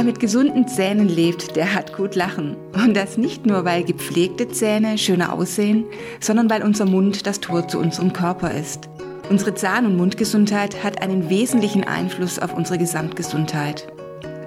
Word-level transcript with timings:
Wer 0.00 0.06
mit 0.06 0.18
gesunden 0.18 0.66
Zähnen 0.66 1.10
lebt, 1.10 1.56
der 1.56 1.74
hat 1.74 1.94
gut 1.94 2.14
lachen. 2.14 2.56
Und 2.72 2.96
das 2.96 3.18
nicht 3.18 3.44
nur, 3.44 3.66
weil 3.66 3.84
gepflegte 3.84 4.48
Zähne 4.48 4.96
schöner 4.96 5.30
aussehen, 5.30 5.84
sondern 6.20 6.48
weil 6.48 6.62
unser 6.62 6.86
Mund 6.86 7.26
das 7.26 7.40
Tor 7.40 7.68
zu 7.68 7.78
unserem 7.78 8.14
Körper 8.14 8.50
ist. 8.50 8.88
Unsere 9.28 9.54
Zahn- 9.54 9.84
und 9.84 9.98
Mundgesundheit 9.98 10.82
hat 10.82 11.02
einen 11.02 11.28
wesentlichen 11.28 11.84
Einfluss 11.84 12.38
auf 12.38 12.54
unsere 12.54 12.78
Gesamtgesundheit. 12.78 13.92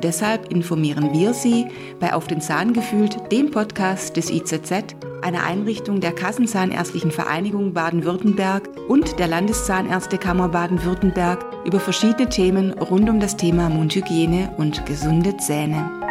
Deshalb 0.04 0.51
informieren 0.51 1.13
wir 1.13 1.33
Sie 1.33 1.65
bei 2.01 2.13
Auf 2.13 2.27
den 2.27 2.41
Zahn 2.41 2.73
gefühlt, 2.73 3.31
dem 3.31 3.51
Podcast 3.51 4.18
des 4.18 4.29
IZZ, 4.29 4.95
einer 5.21 5.45
Einrichtung 5.45 6.01
der 6.01 6.11
Kassenzahnärztlichen 6.11 7.11
Vereinigung 7.11 7.73
Baden-Württemberg 7.73 8.69
und 8.89 9.18
der 9.18 9.28
Landeszahnärztekammer 9.28 10.50
Baden-Württemberg 10.50 11.45
über 11.65 11.79
verschiedene 11.79 12.28
Themen 12.28 12.73
rund 12.73 13.09
um 13.09 13.21
das 13.21 13.37
Thema 13.37 13.69
Mundhygiene 13.69 14.54
und 14.57 14.86
gesunde 14.86 15.37
Zähne. 15.37 16.03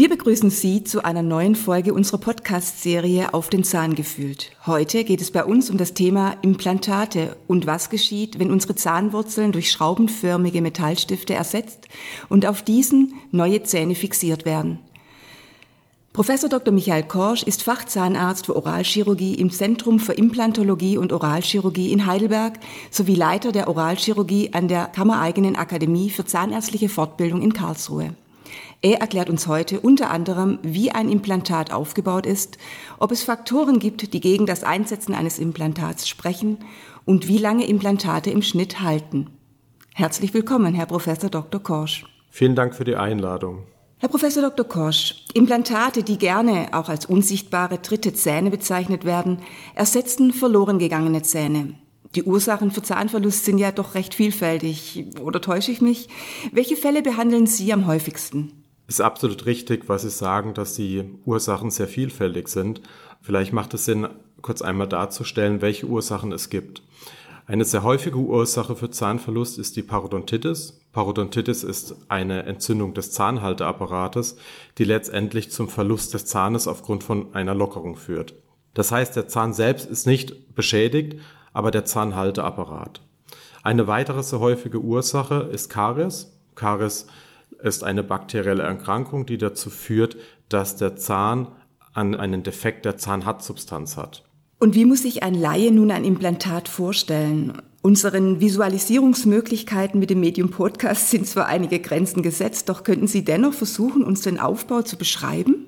Wir 0.00 0.08
begrüßen 0.08 0.48
Sie 0.48 0.82
zu 0.82 1.04
einer 1.04 1.22
neuen 1.22 1.54
Folge 1.54 1.92
unserer 1.92 2.16
Podcast-Serie 2.16 3.34
Auf 3.34 3.50
den 3.50 3.64
Zahn 3.64 3.94
gefühlt. 3.94 4.50
Heute 4.64 5.04
geht 5.04 5.20
es 5.20 5.30
bei 5.30 5.44
uns 5.44 5.68
um 5.68 5.76
das 5.76 5.92
Thema 5.92 6.36
Implantate 6.40 7.36
und 7.46 7.66
was 7.66 7.90
geschieht, 7.90 8.38
wenn 8.38 8.50
unsere 8.50 8.74
Zahnwurzeln 8.74 9.52
durch 9.52 9.70
schraubenförmige 9.70 10.62
Metallstifte 10.62 11.34
ersetzt 11.34 11.86
und 12.30 12.46
auf 12.46 12.62
diesen 12.62 13.12
neue 13.30 13.62
Zähne 13.62 13.94
fixiert 13.94 14.46
werden. 14.46 14.78
Professor 16.14 16.48
Dr. 16.48 16.72
Michael 16.72 17.02
Korsch 17.02 17.42
ist 17.42 17.62
Fachzahnarzt 17.62 18.46
für 18.46 18.56
Oralchirurgie 18.56 19.34
im 19.34 19.50
Zentrum 19.50 20.00
für 20.00 20.14
Implantologie 20.14 20.96
und 20.96 21.12
Oralchirurgie 21.12 21.92
in 21.92 22.06
Heidelberg 22.06 22.58
sowie 22.90 23.16
Leiter 23.16 23.52
der 23.52 23.68
Oralchirurgie 23.68 24.54
an 24.54 24.66
der 24.66 24.86
Kammereigenen 24.86 25.56
Akademie 25.56 26.08
für 26.08 26.24
Zahnärztliche 26.24 26.88
Fortbildung 26.88 27.42
in 27.42 27.52
Karlsruhe. 27.52 28.14
Er 28.82 29.02
erklärt 29.02 29.28
uns 29.28 29.46
heute 29.46 29.80
unter 29.80 30.10
anderem, 30.10 30.58
wie 30.62 30.90
ein 30.90 31.10
Implantat 31.10 31.70
aufgebaut 31.70 32.24
ist, 32.24 32.56
ob 32.98 33.12
es 33.12 33.22
Faktoren 33.22 33.78
gibt, 33.78 34.14
die 34.14 34.20
gegen 34.20 34.46
das 34.46 34.64
Einsetzen 34.64 35.14
eines 35.14 35.38
Implantats 35.38 36.08
sprechen 36.08 36.56
und 37.04 37.28
wie 37.28 37.36
lange 37.36 37.66
Implantate 37.66 38.30
im 38.30 38.40
Schnitt 38.40 38.80
halten. 38.80 39.28
Herzlich 39.94 40.32
willkommen, 40.32 40.72
Herr 40.72 40.86
Professor 40.86 41.28
Dr. 41.28 41.62
Korsch. 41.62 42.06
Vielen 42.30 42.54
Dank 42.54 42.74
für 42.74 42.84
die 42.84 42.96
Einladung. 42.96 43.64
Herr 43.98 44.08
Professor 44.08 44.42
Dr. 44.42 44.66
Korsch, 44.66 45.26
Implantate, 45.34 46.02
die 46.02 46.16
gerne 46.16 46.68
auch 46.72 46.88
als 46.88 47.04
unsichtbare 47.04 47.78
dritte 47.78 48.14
Zähne 48.14 48.50
bezeichnet 48.50 49.04
werden, 49.04 49.40
ersetzen 49.74 50.32
verloren 50.32 50.78
gegangene 50.78 51.20
Zähne. 51.20 51.74
Die 52.14 52.22
Ursachen 52.22 52.70
für 52.70 52.82
Zahnverlust 52.82 53.44
sind 53.44 53.58
ja 53.58 53.72
doch 53.72 53.94
recht 53.94 54.14
vielfältig. 54.14 55.04
Oder 55.20 55.42
täusche 55.42 55.70
ich 55.70 55.82
mich? 55.82 56.08
Welche 56.50 56.76
Fälle 56.76 57.02
behandeln 57.02 57.46
Sie 57.46 57.74
am 57.74 57.86
häufigsten? 57.86 58.60
Ist 58.90 59.00
absolut 59.00 59.46
richtig, 59.46 59.88
was 59.88 60.02
Sie 60.02 60.10
sagen, 60.10 60.52
dass 60.52 60.74
die 60.74 61.04
Ursachen 61.24 61.70
sehr 61.70 61.86
vielfältig 61.86 62.48
sind. 62.48 62.82
Vielleicht 63.22 63.52
macht 63.52 63.72
es 63.72 63.84
Sinn, 63.84 64.08
kurz 64.42 64.62
einmal 64.62 64.88
darzustellen, 64.88 65.62
welche 65.62 65.86
Ursachen 65.86 66.32
es 66.32 66.50
gibt. 66.50 66.82
Eine 67.46 67.64
sehr 67.64 67.84
häufige 67.84 68.18
Ursache 68.18 68.74
für 68.74 68.90
Zahnverlust 68.90 69.60
ist 69.60 69.76
die 69.76 69.84
Parodontitis. 69.84 70.80
Parodontitis 70.92 71.62
ist 71.62 71.94
eine 72.08 72.42
Entzündung 72.46 72.92
des 72.92 73.12
Zahnhalteapparates, 73.12 74.36
die 74.78 74.84
letztendlich 74.84 75.52
zum 75.52 75.68
Verlust 75.68 76.12
des 76.12 76.26
Zahnes 76.26 76.66
aufgrund 76.66 77.04
von 77.04 77.32
einer 77.32 77.54
Lockerung 77.54 77.94
führt. 77.94 78.34
Das 78.74 78.90
heißt, 78.90 79.14
der 79.14 79.28
Zahn 79.28 79.52
selbst 79.52 79.88
ist 79.88 80.08
nicht 80.08 80.56
beschädigt, 80.56 81.20
aber 81.52 81.70
der 81.70 81.84
Zahnhalteapparat. 81.84 83.02
Eine 83.62 83.86
weitere 83.86 84.24
sehr 84.24 84.40
häufige 84.40 84.80
Ursache 84.80 85.48
ist 85.52 85.68
Karies. 85.68 86.36
Karies 86.56 87.06
ist 87.62 87.84
eine 87.84 88.02
bakterielle 88.02 88.62
Erkrankung, 88.62 89.26
die 89.26 89.38
dazu 89.38 89.70
führt, 89.70 90.16
dass 90.48 90.76
der 90.76 90.96
Zahn 90.96 91.48
an 91.92 92.14
einen 92.14 92.42
Defekt 92.42 92.84
der 92.84 92.96
Zahnhartsubstanz 92.96 93.96
hat. 93.96 94.24
Und 94.58 94.74
wie 94.74 94.84
muss 94.84 95.02
sich 95.02 95.22
ein 95.22 95.34
Laie 95.34 95.72
nun 95.72 95.90
ein 95.90 96.04
Implantat 96.04 96.68
vorstellen? 96.68 97.62
Unseren 97.82 98.40
Visualisierungsmöglichkeiten 98.40 99.98
mit 99.98 100.10
dem 100.10 100.20
Medium 100.20 100.50
Podcast 100.50 101.10
sind 101.10 101.26
zwar 101.26 101.46
einige 101.46 101.78
Grenzen 101.78 102.22
gesetzt, 102.22 102.68
doch 102.68 102.84
könnten 102.84 103.06
Sie 103.06 103.24
dennoch 103.24 103.54
versuchen, 103.54 104.04
uns 104.04 104.20
den 104.20 104.38
Aufbau 104.38 104.82
zu 104.82 104.98
beschreiben? 104.98 105.66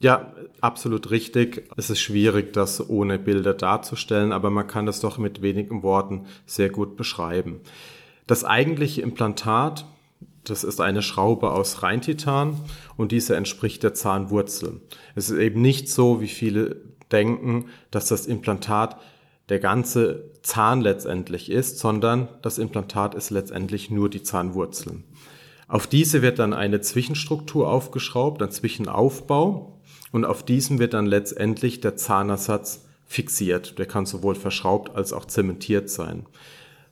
Ja, 0.00 0.34
absolut 0.60 1.10
richtig. 1.10 1.70
Es 1.76 1.88
ist 1.88 2.00
schwierig, 2.00 2.52
das 2.52 2.88
ohne 2.88 3.18
Bilder 3.18 3.54
darzustellen, 3.54 4.32
aber 4.32 4.50
man 4.50 4.66
kann 4.66 4.84
das 4.84 5.00
doch 5.00 5.16
mit 5.16 5.40
wenigen 5.40 5.82
Worten 5.82 6.26
sehr 6.44 6.68
gut 6.68 6.96
beschreiben. 6.96 7.60
Das 8.26 8.44
eigentliche 8.44 9.00
Implantat 9.00 9.86
das 10.44 10.64
ist 10.64 10.80
eine 10.80 11.02
Schraube 11.02 11.50
aus 11.50 11.82
Reintitan 11.82 12.60
und 12.96 13.12
diese 13.12 13.36
entspricht 13.36 13.82
der 13.82 13.94
Zahnwurzel. 13.94 14.80
Es 15.14 15.30
ist 15.30 15.38
eben 15.38 15.60
nicht 15.60 15.90
so, 15.90 16.20
wie 16.20 16.28
viele 16.28 16.76
denken, 17.10 17.66
dass 17.90 18.08
das 18.08 18.26
Implantat 18.26 18.98
der 19.48 19.60
ganze 19.60 20.30
Zahn 20.42 20.80
letztendlich 20.80 21.50
ist, 21.50 21.78
sondern 21.78 22.28
das 22.42 22.58
Implantat 22.58 23.14
ist 23.14 23.30
letztendlich 23.30 23.90
nur 23.90 24.10
die 24.10 24.22
Zahnwurzel. 24.22 25.02
Auf 25.68 25.86
diese 25.86 26.22
wird 26.22 26.38
dann 26.38 26.54
eine 26.54 26.80
Zwischenstruktur 26.80 27.70
aufgeschraubt, 27.70 28.42
ein 28.42 28.50
Zwischenaufbau 28.50 29.80
und 30.12 30.24
auf 30.24 30.42
diesem 30.42 30.78
wird 30.78 30.94
dann 30.94 31.06
letztendlich 31.06 31.80
der 31.80 31.96
Zahnersatz 31.96 32.86
fixiert. 33.06 33.78
Der 33.78 33.86
kann 33.86 34.06
sowohl 34.06 34.34
verschraubt 34.34 34.94
als 34.94 35.12
auch 35.12 35.26
zementiert 35.26 35.90
sein. 35.90 36.26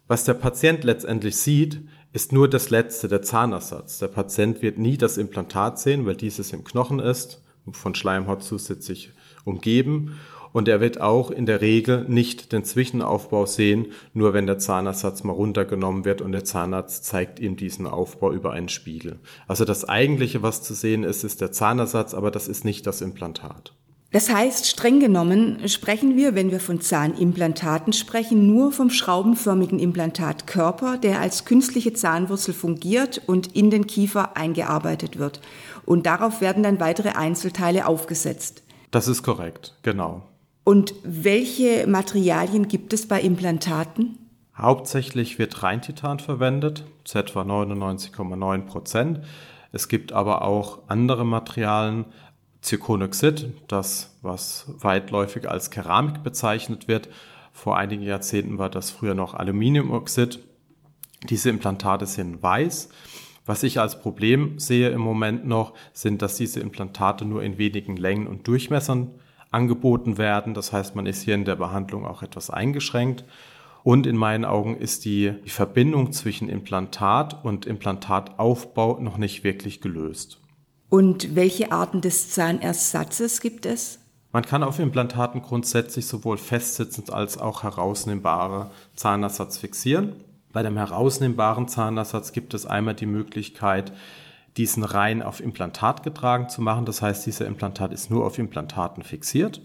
Was 0.08 0.24
der 0.24 0.34
Patient 0.34 0.84
letztendlich 0.84 1.36
sieht, 1.36 1.80
ist 2.16 2.32
nur 2.32 2.48
das 2.48 2.70
letzte, 2.70 3.08
der 3.08 3.20
Zahnersatz. 3.20 3.98
Der 3.98 4.08
Patient 4.08 4.62
wird 4.62 4.78
nie 4.78 4.96
das 4.96 5.18
Implantat 5.18 5.78
sehen, 5.78 6.06
weil 6.06 6.16
dieses 6.16 6.50
im 6.54 6.64
Knochen 6.64 6.98
ist, 6.98 7.42
von 7.70 7.94
Schleimhaut 7.94 8.42
zusätzlich 8.42 9.12
umgeben. 9.44 10.18
Und 10.54 10.66
er 10.66 10.80
wird 10.80 10.98
auch 10.98 11.30
in 11.30 11.44
der 11.44 11.60
Regel 11.60 12.06
nicht 12.08 12.52
den 12.52 12.64
Zwischenaufbau 12.64 13.44
sehen, 13.44 13.88
nur 14.14 14.32
wenn 14.32 14.46
der 14.46 14.58
Zahnersatz 14.58 15.24
mal 15.24 15.34
runtergenommen 15.34 16.06
wird 16.06 16.22
und 16.22 16.32
der 16.32 16.44
Zahnarzt 16.44 17.04
zeigt 17.04 17.38
ihm 17.38 17.58
diesen 17.58 17.86
Aufbau 17.86 18.32
über 18.32 18.52
einen 18.52 18.70
Spiegel. 18.70 19.18
Also 19.46 19.66
das 19.66 19.86
eigentliche, 19.86 20.42
was 20.42 20.62
zu 20.62 20.72
sehen 20.72 21.04
ist, 21.04 21.22
ist 21.22 21.42
der 21.42 21.52
Zahnersatz, 21.52 22.14
aber 22.14 22.30
das 22.30 22.48
ist 22.48 22.64
nicht 22.64 22.86
das 22.86 23.02
Implantat. 23.02 23.75
Das 24.12 24.32
heißt, 24.32 24.66
streng 24.68 25.00
genommen 25.00 25.68
sprechen 25.68 26.16
wir, 26.16 26.34
wenn 26.34 26.50
wir 26.50 26.60
von 26.60 26.80
Zahnimplantaten 26.80 27.92
sprechen, 27.92 28.46
nur 28.46 28.72
vom 28.72 28.88
schraubenförmigen 28.88 29.78
Implantatkörper, 29.78 30.96
der 30.96 31.20
als 31.20 31.44
künstliche 31.44 31.92
Zahnwurzel 31.92 32.54
fungiert 32.54 33.20
und 33.26 33.54
in 33.54 33.70
den 33.70 33.86
Kiefer 33.86 34.36
eingearbeitet 34.36 35.18
wird. 35.18 35.40
Und 35.84 36.06
darauf 36.06 36.40
werden 36.40 36.62
dann 36.62 36.80
weitere 36.80 37.10
Einzelteile 37.10 37.86
aufgesetzt. 37.86 38.62
Das 38.90 39.08
ist 39.08 39.22
korrekt, 39.22 39.74
genau. 39.82 40.22
Und 40.64 40.94
welche 41.04 41.86
Materialien 41.86 42.68
gibt 42.68 42.92
es 42.92 43.06
bei 43.06 43.20
Implantaten? 43.20 44.18
Hauptsächlich 44.56 45.38
wird 45.38 45.62
Reintitan 45.62 46.18
verwendet, 46.18 46.84
etwa 47.12 47.42
99,9 47.42 48.62
Prozent. 48.62 49.20
Es 49.72 49.88
gibt 49.88 50.12
aber 50.12 50.42
auch 50.42 50.78
andere 50.88 51.26
Materialien, 51.26 52.06
Zirkonoxid, 52.66 53.46
das 53.68 54.18
was 54.22 54.66
weitläufig 54.80 55.48
als 55.48 55.70
Keramik 55.70 56.24
bezeichnet 56.24 56.88
wird. 56.88 57.08
Vor 57.52 57.76
einigen 57.76 58.02
Jahrzehnten 58.02 58.58
war 58.58 58.68
das 58.68 58.90
früher 58.90 59.14
noch 59.14 59.34
Aluminiumoxid. 59.34 60.40
Diese 61.30 61.48
Implantate 61.48 62.06
sind 62.06 62.42
weiß. 62.42 62.88
Was 63.46 63.62
ich 63.62 63.78
als 63.78 64.00
Problem 64.00 64.58
sehe 64.58 64.88
im 64.88 65.00
Moment 65.00 65.46
noch, 65.46 65.74
sind, 65.92 66.22
dass 66.22 66.34
diese 66.34 66.58
Implantate 66.58 67.24
nur 67.24 67.44
in 67.44 67.56
wenigen 67.56 67.96
Längen 67.96 68.26
und 68.26 68.48
Durchmessern 68.48 69.12
angeboten 69.52 70.18
werden. 70.18 70.52
Das 70.52 70.72
heißt, 70.72 70.96
man 70.96 71.06
ist 71.06 71.22
hier 71.22 71.36
in 71.36 71.44
der 71.44 71.54
Behandlung 71.54 72.04
auch 72.04 72.24
etwas 72.24 72.50
eingeschränkt. 72.50 73.24
Und 73.84 74.08
in 74.08 74.16
meinen 74.16 74.44
Augen 74.44 74.76
ist 74.76 75.04
die, 75.04 75.34
Verbindung 75.46 76.10
zwischen 76.10 76.48
Implantat 76.48 77.44
und 77.44 77.64
Implantataufbau 77.64 78.98
noch 78.98 79.18
nicht 79.18 79.44
wirklich 79.44 79.80
gelöst. 79.80 80.40
Und 80.88 81.34
welche 81.34 81.72
Arten 81.72 82.00
des 82.00 82.30
Zahnersatzes 82.30 83.40
gibt 83.40 83.66
es? 83.66 83.98
Man 84.32 84.44
kann 84.44 84.62
auf 84.62 84.78
Implantaten 84.78 85.42
grundsätzlich 85.42 86.06
sowohl 86.06 86.36
festsitzend 86.36 87.10
als 87.10 87.38
auch 87.38 87.62
herausnehmbare 87.62 88.70
Zahnersatz 88.94 89.58
fixieren. 89.58 90.12
Bei 90.52 90.62
dem 90.62 90.76
herausnehmbaren 90.76 91.68
Zahnersatz 91.68 92.32
gibt 92.32 92.54
es 92.54 92.66
einmal 92.66 92.94
die 92.94 93.06
Möglichkeit, 93.06 93.92
diesen 94.56 94.84
rein 94.84 95.22
auf 95.22 95.40
Implantat 95.40 96.02
getragen 96.02 96.48
zu 96.48 96.62
machen. 96.62 96.84
Das 96.84 97.02
heißt, 97.02 97.26
dieser 97.26 97.46
Implantat 97.46 97.92
ist 97.92 98.10
nur 98.10 98.24
auf 98.24 98.38
Implantaten 98.38 99.02
fixiert. 99.02 99.60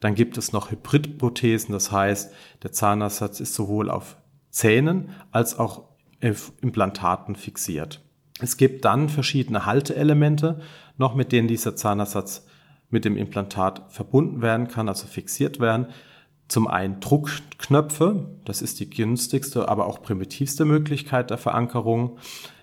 Dann 0.00 0.14
gibt 0.14 0.38
es 0.38 0.52
noch 0.52 0.70
Hybridprothesen. 0.70 1.72
Das 1.72 1.90
heißt, 1.90 2.32
der 2.62 2.72
Zahnersatz 2.72 3.40
ist 3.40 3.54
sowohl 3.54 3.90
auf 3.90 4.16
Zähnen 4.50 5.10
als 5.30 5.58
auch 5.58 5.84
auf 6.22 6.52
Implantaten 6.60 7.36
fixiert. 7.36 8.02
Es 8.40 8.56
gibt 8.56 8.84
dann 8.84 9.08
verschiedene 9.08 9.64
Halteelemente, 9.64 10.60
noch 10.96 11.14
mit 11.14 11.32
denen 11.32 11.48
dieser 11.48 11.76
Zahnersatz 11.76 12.46
mit 12.90 13.04
dem 13.04 13.16
Implantat 13.16 13.82
verbunden 13.88 14.42
werden 14.42 14.68
kann, 14.68 14.88
also 14.88 15.06
fixiert 15.06 15.60
werden. 15.60 15.86
Zum 16.48 16.68
einen 16.68 17.00
Druckknöpfe, 17.00 18.28
das 18.44 18.60
ist 18.60 18.80
die 18.80 18.90
günstigste, 18.90 19.68
aber 19.68 19.86
auch 19.86 20.02
primitivste 20.02 20.64
Möglichkeit 20.64 21.30
der 21.30 21.38
Verankerung. 21.38 22.18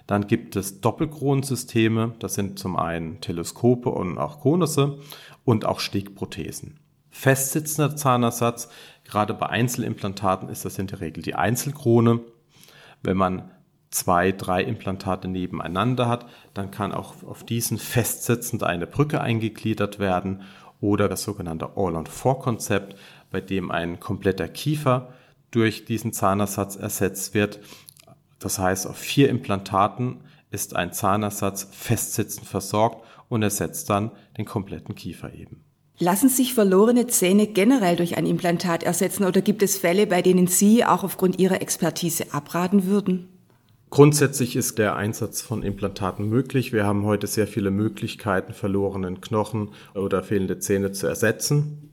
Dann 0.07 0.27
gibt 0.27 0.55
es 0.55 0.81
Doppelkronensysteme, 0.81 2.13
das 2.19 2.35
sind 2.35 2.59
zum 2.59 2.75
einen 2.75 3.21
Teleskope 3.21 3.89
und 3.89 4.17
auch 4.17 4.41
Konusse 4.41 4.99
und 5.45 5.65
auch 5.65 5.79
Stegprothesen. 5.79 6.79
Festsitzender 7.09 7.95
Zahnersatz, 7.95 8.69
gerade 9.03 9.33
bei 9.33 9.47
Einzelimplantaten 9.47 10.49
ist 10.49 10.63
das 10.63 10.79
in 10.79 10.87
der 10.87 11.01
Regel 11.01 11.23
die 11.23 11.35
Einzelkrone. 11.35 12.21
Wenn 13.03 13.17
man 13.17 13.51
zwei, 13.91 14.31
drei 14.31 14.63
Implantate 14.63 15.27
nebeneinander 15.27 16.07
hat, 16.07 16.25
dann 16.53 16.71
kann 16.71 16.93
auch 16.93 17.23
auf 17.23 17.43
diesen 17.43 17.77
festsitzend 17.77 18.63
eine 18.63 18.87
Brücke 18.87 19.21
eingegliedert 19.21 19.99
werden 19.99 20.43
oder 20.79 21.07
das 21.07 21.23
sogenannte 21.23 21.71
All-on-Four-Konzept, 21.75 22.95
bei 23.29 23.41
dem 23.41 23.69
ein 23.69 23.99
kompletter 23.99 24.47
Kiefer 24.47 25.13
durch 25.51 25.85
diesen 25.85 26.13
Zahnersatz 26.13 26.75
ersetzt 26.75 27.33
wird. 27.33 27.59
Das 28.39 28.57
heißt, 28.57 28.87
auf 28.87 28.97
vier 28.97 29.29
Implantaten 29.29 30.21
ist 30.49 30.75
ein 30.75 30.93
Zahnersatz 30.93 31.67
festsitzend 31.71 32.47
versorgt 32.47 33.05
und 33.29 33.43
ersetzt 33.43 33.89
dann 33.89 34.11
den 34.37 34.45
kompletten 34.45 34.95
Kiefer 34.95 35.33
eben. 35.33 35.63
Lassen 35.99 36.29
sich 36.29 36.53
verlorene 36.53 37.05
Zähne 37.07 37.45
generell 37.45 37.95
durch 37.95 38.17
ein 38.17 38.25
Implantat 38.25 38.81
ersetzen 38.81 39.23
oder 39.23 39.41
gibt 39.41 39.61
es 39.61 39.77
Fälle, 39.77 40.07
bei 40.07 40.21
denen 40.21 40.47
Sie 40.47 40.83
auch 40.83 41.03
aufgrund 41.03 41.39
Ihrer 41.39 41.61
Expertise 41.61 42.33
abraten 42.33 42.85
würden? 42.85 43.30
Grundsätzlich 43.91 44.55
ist 44.55 44.77
der 44.77 44.95
Einsatz 44.95 45.41
von 45.41 45.63
Implantaten 45.63 46.29
möglich. 46.29 46.71
Wir 46.71 46.85
haben 46.85 47.03
heute 47.03 47.27
sehr 47.27 47.45
viele 47.45 47.71
Möglichkeiten, 47.71 48.53
verlorenen 48.53 49.19
Knochen 49.19 49.71
oder 49.93 50.23
fehlende 50.23 50.59
Zähne 50.59 50.93
zu 50.93 51.07
ersetzen. 51.07 51.91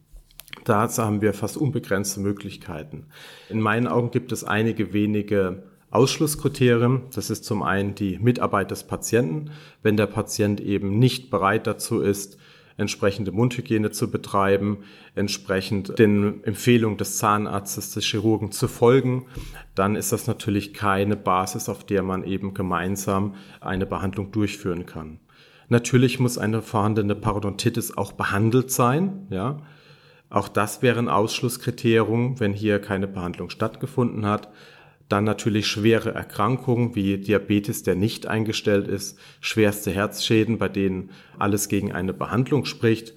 Da 0.65 0.89
haben 0.97 1.23
wir 1.23 1.35
fast 1.35 1.57
unbegrenzte 1.57 2.21
Möglichkeiten. 2.21 3.07
In 3.49 3.61
meinen 3.61 3.89
Augen 3.89 4.13
gibt 4.13 4.31
es 4.31 4.45
einige 4.45 4.93
wenige 4.93 5.65
Ausschlusskriterien. 5.91 7.03
Das 7.13 7.31
ist 7.31 7.45
zum 7.45 7.65
einen 7.65 7.97
die 7.97 8.21
Mitarbeit 8.21 8.71
des 8.71 8.85
Patienten. 8.85 9.51
Wenn 9.83 9.97
der 9.97 10.07
Patient 10.07 10.61
eben 10.61 11.01
nicht 11.01 11.31
bereit 11.31 11.67
dazu 11.67 12.01
ist, 12.01 12.39
entsprechende 12.79 13.33
Mundhygiene 13.33 13.91
zu 13.91 14.11
betreiben, 14.11 14.79
entsprechend 15.15 15.99
den 15.99 16.43
Empfehlungen 16.45 16.97
des 16.97 17.19
Zahnarztes, 17.19 17.93
des 17.93 18.05
Chirurgen 18.05 18.53
zu 18.53 18.69
folgen, 18.69 19.27
dann 19.75 19.97
ist 19.97 20.13
das 20.13 20.27
natürlich 20.27 20.73
keine 20.73 21.17
Basis, 21.17 21.69
auf 21.69 21.85
der 21.85 22.03
man 22.03 22.25
eben 22.25 22.55
gemeinsam 22.55 23.35
eine 23.61 23.85
Behandlung 23.85 24.33
durchführen 24.33 24.87
kann. 24.87 25.19
Natürlich 25.69 26.19
muss 26.19 26.39
eine 26.39 26.63
vorhandene 26.63 27.15
Parodontitis 27.15 27.97
auch 27.97 28.13
behandelt 28.13 28.71
sein, 28.71 29.27
ja. 29.29 29.61
Auch 30.31 30.49
das 30.49 30.83
wäre 30.83 30.99
ein 30.99 31.09
Ausschlusskriterium, 31.09 32.39
wenn 32.39 32.53
hier 32.53 32.81
keine 32.81 33.09
Behandlung 33.09 33.49
stattgefunden 33.49 34.27
hat. 34.27 34.51
Dann 35.09 35.25
natürlich 35.25 35.67
schwere 35.67 36.13
Erkrankungen 36.13 36.95
wie 36.95 37.17
Diabetes, 37.19 37.83
der 37.83 37.95
nicht 37.95 38.27
eingestellt 38.27 38.89
ist, 38.89 39.19
schwerste 39.41 39.91
Herzschäden, 39.91 40.59
bei 40.59 40.69
denen 40.69 41.11
alles 41.39 41.69
gegen 41.69 41.93
eine 41.93 42.13
Behandlung 42.13 42.67
spricht, 42.67 43.15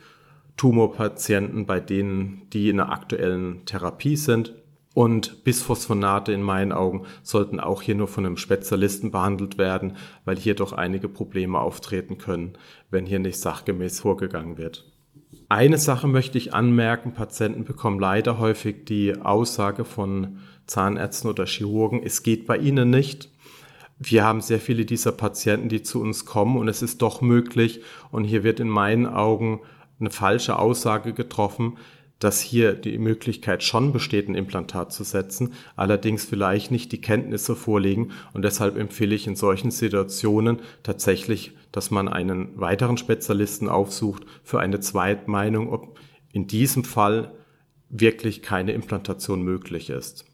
Tumorpatienten, 0.55 1.65
bei 1.65 1.79
denen 1.79 2.47
die 2.53 2.69
in 2.69 2.77
der 2.77 2.91
aktuellen 2.91 3.65
Therapie 3.65 4.15
sind. 4.15 4.53
Und 4.93 5.45
Bisphosphonate 5.45 6.33
in 6.33 6.41
meinen 6.41 6.73
Augen 6.73 7.05
sollten 7.23 7.61
auch 7.61 7.81
hier 7.81 7.95
nur 7.95 8.09
von 8.09 8.25
einem 8.25 8.35
Spezialisten 8.35 9.11
behandelt 9.11 9.57
werden, 9.57 9.95
weil 10.25 10.38
hier 10.38 10.53
doch 10.53 10.73
einige 10.73 11.07
Probleme 11.07 11.59
auftreten 11.59 12.17
können, 12.17 12.53
wenn 12.89 13.05
hier 13.05 13.19
nicht 13.19 13.39
sachgemäß 13.39 14.01
vorgegangen 14.01 14.57
wird. 14.57 14.90
Eine 15.49 15.77
Sache 15.77 16.07
möchte 16.07 16.37
ich 16.37 16.53
anmerken, 16.53 17.13
Patienten 17.13 17.63
bekommen 17.63 17.99
leider 17.99 18.37
häufig 18.37 18.85
die 18.85 19.15
Aussage 19.17 19.85
von 19.85 20.39
Zahnärzten 20.65 21.29
oder 21.29 21.45
Chirurgen, 21.45 22.01
es 22.03 22.23
geht 22.23 22.47
bei 22.47 22.57
ihnen 22.57 22.89
nicht. 22.89 23.29
Wir 23.99 24.23
haben 24.23 24.41
sehr 24.41 24.59
viele 24.59 24.85
dieser 24.85 25.11
Patienten, 25.11 25.69
die 25.69 25.83
zu 25.83 26.01
uns 26.01 26.25
kommen 26.25 26.57
und 26.57 26.67
es 26.67 26.81
ist 26.81 27.01
doch 27.01 27.21
möglich. 27.21 27.81
Und 28.11 28.23
hier 28.23 28.43
wird 28.43 28.59
in 28.59 28.67
meinen 28.67 29.05
Augen 29.05 29.61
eine 29.99 30.09
falsche 30.09 30.57
Aussage 30.57 31.13
getroffen, 31.13 31.77
dass 32.21 32.39
hier 32.39 32.73
die 32.73 33.00
Möglichkeit 33.00 33.63
schon 33.63 33.91
besteht, 33.91 34.29
ein 34.29 34.35
Implantat 34.35 34.94
zu 34.94 35.03
setzen, 35.03 35.53
allerdings 35.75 36.23
vielleicht 36.23 36.69
nicht 36.69 36.91
die 36.91 37.01
Kenntnisse 37.01 37.56
vorliegen 37.56 38.12
und 38.33 38.44
deshalb 38.44 38.77
empfehle 38.77 39.15
ich 39.15 39.25
in 39.25 39.35
solchen 39.35 39.71
Situationen 39.71 40.59
tatsächlich, 40.83 41.53
dass 41.71 41.89
man 41.89 42.07
einen 42.07 42.59
weiteren 42.59 42.97
Spezialisten 42.97 43.68
aufsucht 43.68 44.23
für 44.44 44.59
eine 44.59 44.79
Zweitmeinung, 44.79 45.73
ob 45.73 45.97
in 46.31 46.45
diesem 46.45 46.83
Fall 46.83 47.31
wirklich 47.89 48.44
keine 48.44 48.74
Implantation 48.74 49.41
möglich 49.41 49.89
ist. 49.89 50.30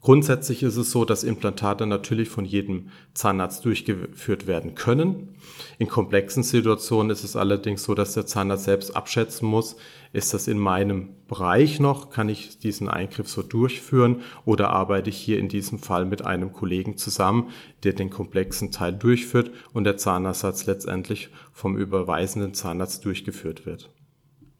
Grundsätzlich 0.00 0.62
ist 0.62 0.76
es 0.76 0.92
so, 0.92 1.04
dass 1.04 1.24
Implantate 1.24 1.84
natürlich 1.84 2.28
von 2.28 2.44
jedem 2.44 2.90
Zahnarzt 3.14 3.64
durchgeführt 3.64 4.46
werden 4.46 4.76
können. 4.76 5.34
In 5.78 5.88
komplexen 5.88 6.44
Situationen 6.44 7.10
ist 7.10 7.24
es 7.24 7.34
allerdings 7.34 7.82
so, 7.82 7.94
dass 7.94 8.14
der 8.14 8.24
Zahnarzt 8.24 8.64
selbst 8.64 8.94
abschätzen 8.94 9.48
muss, 9.48 9.76
ist 10.12 10.32
das 10.32 10.46
in 10.46 10.58
meinem 10.58 11.10
Bereich 11.26 11.80
noch, 11.80 12.10
kann 12.10 12.28
ich 12.28 12.58
diesen 12.60 12.88
Eingriff 12.88 13.28
so 13.28 13.42
durchführen 13.42 14.22
oder 14.44 14.70
arbeite 14.70 15.10
ich 15.10 15.18
hier 15.18 15.38
in 15.38 15.48
diesem 15.48 15.80
Fall 15.80 16.06
mit 16.06 16.24
einem 16.24 16.52
Kollegen 16.52 16.96
zusammen, 16.96 17.50
der 17.82 17.92
den 17.92 18.08
komplexen 18.08 18.70
Teil 18.70 18.92
durchführt 18.92 19.50
und 19.72 19.84
der 19.84 19.96
Zahnersatz 19.96 20.66
letztendlich 20.66 21.28
vom 21.52 21.76
überweisenden 21.76 22.54
Zahnarzt 22.54 23.04
durchgeführt 23.04 23.66
wird. 23.66 23.90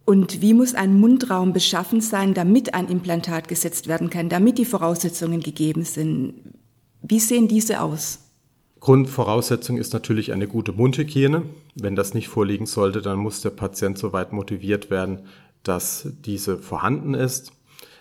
Und 0.08 0.40
wie 0.40 0.54
muss 0.54 0.74
ein 0.74 0.98
Mundraum 0.98 1.52
beschaffen 1.52 2.00
sein, 2.00 2.32
damit 2.32 2.72
ein 2.72 2.88
Implantat 2.88 3.46
gesetzt 3.46 3.88
werden 3.88 4.08
kann, 4.08 4.30
damit 4.30 4.56
die 4.56 4.64
Voraussetzungen 4.64 5.40
gegeben 5.40 5.84
sind? 5.84 6.32
Wie 7.02 7.20
sehen 7.20 7.46
diese 7.46 7.82
aus? 7.82 8.20
Grundvoraussetzung 8.80 9.76
ist 9.76 9.92
natürlich 9.92 10.32
eine 10.32 10.48
gute 10.48 10.72
Mundhygiene. 10.72 11.42
Wenn 11.74 11.94
das 11.94 12.14
nicht 12.14 12.28
vorliegen 12.28 12.64
sollte, 12.64 13.02
dann 13.02 13.18
muss 13.18 13.42
der 13.42 13.50
Patient 13.50 13.98
soweit 13.98 14.32
motiviert 14.32 14.88
werden, 14.88 15.26
dass 15.62 16.08
diese 16.24 16.56
vorhanden 16.56 17.12
ist. 17.12 17.52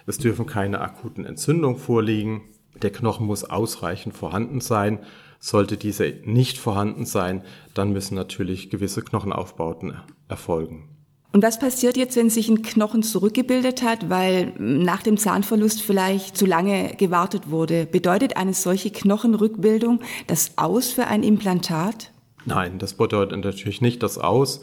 Es 0.05 0.17
dürfen 0.17 0.45
keine 0.45 0.79
akuten 0.79 1.25
Entzündungen 1.25 1.77
vorliegen. 1.77 2.39
Der 2.81 2.93
Knochen 2.93 3.27
muss 3.27 3.43
ausreichend 3.43 4.15
vorhanden 4.15 4.61
sein. 4.61 4.99
Sollte 5.41 5.75
diese 5.75 6.13
nicht 6.23 6.57
vorhanden 6.57 7.05
sein, 7.05 7.43
dann 7.73 7.91
müssen 7.91 8.15
natürlich 8.15 8.69
gewisse 8.69 9.01
Knochenaufbauten 9.01 9.95
erfolgen. 10.29 10.96
Und 11.33 11.43
was 11.43 11.59
passiert 11.59 11.97
jetzt, 11.97 12.15
wenn 12.15 12.29
sich 12.29 12.49
ein 12.49 12.61
Knochen 12.61 13.03
zurückgebildet 13.03 13.83
hat, 13.83 14.09
weil 14.09 14.53
nach 14.57 15.03
dem 15.03 15.17
Zahnverlust 15.17 15.81
vielleicht 15.81 16.37
zu 16.37 16.45
lange 16.45 16.95
gewartet 16.97 17.49
wurde? 17.49 17.85
Bedeutet 17.85 18.37
eine 18.37 18.53
solche 18.53 18.91
Knochenrückbildung 18.91 19.99
das 20.27 20.57
Aus 20.57 20.91
für 20.91 21.07
ein 21.07 21.23
Implantat? 21.23 22.11
Nein, 22.45 22.79
das 22.79 22.93
bedeutet 22.93 23.43
natürlich 23.43 23.81
nicht 23.81 24.01
das 24.03 24.17
Aus. 24.17 24.61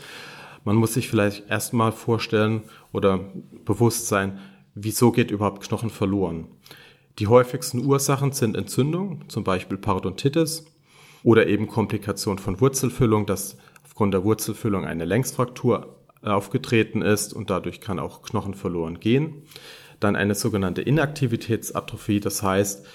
Man 0.64 0.76
muss 0.76 0.94
sich 0.94 1.08
vielleicht 1.08 1.48
erstmal 1.50 1.92
vorstellen 1.92 2.62
oder 2.92 3.20
bewusst 3.66 4.08
sein, 4.08 4.38
wieso 4.74 5.12
geht 5.12 5.30
überhaupt 5.30 5.62
Knochen 5.62 5.90
verloren? 5.90 6.48
Die 7.18 7.26
häufigsten 7.26 7.84
Ursachen 7.84 8.32
sind 8.32 8.56
Entzündung, 8.56 9.28
zum 9.28 9.44
Beispiel 9.44 9.76
Parodontitis 9.76 10.64
oder 11.22 11.46
eben 11.46 11.68
Komplikation 11.68 12.38
von 12.38 12.60
Wurzelfüllung, 12.60 13.26
dass 13.26 13.58
aufgrund 13.84 14.14
der 14.14 14.24
Wurzelfüllung 14.24 14.86
eine 14.86 15.04
Längsfraktur 15.04 16.03
aufgetreten 16.26 17.02
ist 17.02 17.32
und 17.32 17.50
dadurch 17.50 17.80
kann 17.80 17.98
auch 17.98 18.22
Knochen 18.22 18.54
verloren 18.54 19.00
gehen. 19.00 19.42
Dann 20.00 20.16
eine 20.16 20.34
sogenannte 20.34 20.82
Inaktivitätsatrophie, 20.82 22.20
das 22.20 22.42
heißt, 22.42 22.86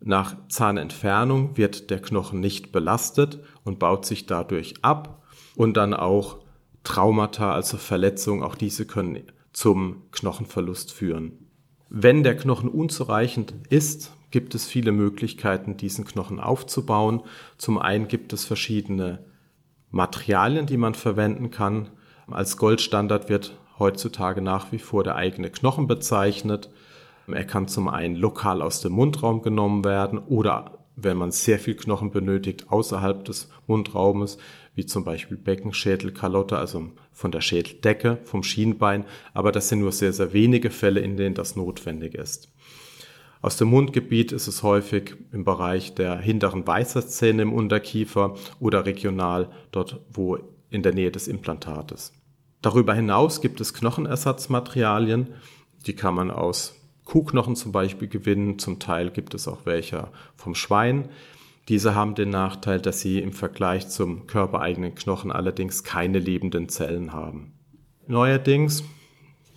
nach 0.00 0.36
Zahnentfernung 0.48 1.56
wird 1.56 1.90
der 1.90 2.02
Knochen 2.02 2.40
nicht 2.40 2.72
belastet 2.72 3.38
und 3.64 3.78
baut 3.78 4.04
sich 4.04 4.26
dadurch 4.26 4.74
ab 4.82 5.22
und 5.54 5.76
dann 5.76 5.94
auch 5.94 6.38
Traumata, 6.84 7.52
also 7.54 7.76
Verletzungen, 7.76 8.42
auch 8.42 8.56
diese 8.56 8.86
können 8.86 9.22
zum 9.52 10.02
Knochenverlust 10.10 10.92
führen. 10.92 11.48
Wenn 11.88 12.22
der 12.22 12.36
Knochen 12.36 12.68
unzureichend 12.68 13.54
ist, 13.68 14.12
gibt 14.30 14.54
es 14.54 14.66
viele 14.66 14.92
Möglichkeiten, 14.92 15.76
diesen 15.76 16.04
Knochen 16.04 16.40
aufzubauen. 16.40 17.20
Zum 17.58 17.78
einen 17.78 18.08
gibt 18.08 18.32
es 18.32 18.44
verschiedene 18.44 19.24
Materialien, 19.90 20.66
die 20.66 20.78
man 20.78 20.94
verwenden 20.94 21.50
kann. 21.50 21.90
Als 22.32 22.56
Goldstandard 22.56 23.28
wird 23.28 23.56
heutzutage 23.78 24.40
nach 24.40 24.72
wie 24.72 24.78
vor 24.78 25.04
der 25.04 25.16
eigene 25.16 25.50
Knochen 25.50 25.86
bezeichnet. 25.86 26.70
Er 27.26 27.44
kann 27.44 27.68
zum 27.68 27.88
einen 27.88 28.16
lokal 28.16 28.62
aus 28.62 28.80
dem 28.80 28.92
Mundraum 28.92 29.42
genommen 29.42 29.84
werden 29.84 30.18
oder 30.18 30.78
wenn 30.96 31.16
man 31.16 31.30
sehr 31.30 31.58
viel 31.58 31.74
Knochen 31.74 32.10
benötigt, 32.10 32.70
außerhalb 32.70 33.24
des 33.24 33.48
Mundraumes, 33.66 34.38
wie 34.74 34.86
zum 34.86 35.04
Beispiel 35.04 35.36
Becken, 35.36 35.72
Schädel, 35.72 36.12
Kalotte, 36.12 36.58
also 36.58 36.90
von 37.12 37.32
der 37.32 37.40
Schädeldecke, 37.40 38.18
vom 38.24 38.42
Schienbein. 38.42 39.04
Aber 39.32 39.52
das 39.52 39.68
sind 39.68 39.80
nur 39.80 39.92
sehr, 39.92 40.12
sehr 40.12 40.32
wenige 40.32 40.70
Fälle, 40.70 41.00
in 41.00 41.16
denen 41.16 41.34
das 41.34 41.56
notwendig 41.56 42.14
ist. 42.14 42.52
Aus 43.40 43.56
dem 43.56 43.68
Mundgebiet 43.68 44.30
ist 44.32 44.46
es 44.46 44.62
häufig 44.62 45.16
im 45.32 45.44
Bereich 45.44 45.94
der 45.94 46.18
hinteren 46.18 46.66
Weisheitszähne 46.66 47.42
im 47.42 47.52
Unterkiefer 47.52 48.36
oder 48.60 48.86
regional 48.86 49.50
dort, 49.72 50.00
wo 50.12 50.38
in 50.70 50.82
der 50.82 50.94
Nähe 50.94 51.10
des 51.10 51.26
Implantates. 51.26 52.12
Darüber 52.62 52.94
hinaus 52.94 53.40
gibt 53.40 53.60
es 53.60 53.74
Knochenersatzmaterialien, 53.74 55.34
die 55.86 55.94
kann 55.94 56.14
man 56.14 56.30
aus 56.30 56.76
Kuhknochen 57.04 57.56
zum 57.56 57.72
Beispiel 57.72 58.08
gewinnen. 58.08 58.58
Zum 58.58 58.78
Teil 58.78 59.10
gibt 59.10 59.34
es 59.34 59.48
auch 59.48 59.66
welche 59.66 60.08
vom 60.36 60.54
Schwein. 60.54 61.08
Diese 61.68 61.94
haben 61.94 62.14
den 62.14 62.30
Nachteil, 62.30 62.80
dass 62.80 63.00
sie 63.00 63.18
im 63.18 63.32
Vergleich 63.32 63.88
zum 63.88 64.26
körpereigenen 64.26 64.94
Knochen 64.94 65.30
allerdings 65.30 65.84
keine 65.84 66.18
lebenden 66.18 66.68
Zellen 66.68 67.12
haben. 67.12 67.52
Neuerdings, 68.06 68.84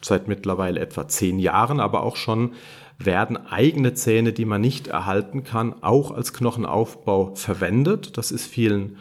seit 0.01 0.27
mittlerweile 0.27 0.79
etwa 0.79 1.07
zehn 1.07 1.39
Jahren, 1.39 1.79
aber 1.79 2.03
auch 2.03 2.15
schon, 2.15 2.53
werden 2.97 3.37
eigene 3.37 3.93
Zähne, 3.93 4.33
die 4.33 4.45
man 4.45 4.61
nicht 4.61 4.87
erhalten 4.87 5.43
kann, 5.43 5.81
auch 5.83 6.11
als 6.11 6.33
Knochenaufbau 6.33 7.35
verwendet. 7.35 8.17
Das 8.17 8.31
ist 8.31 8.45
vielen 8.45 8.97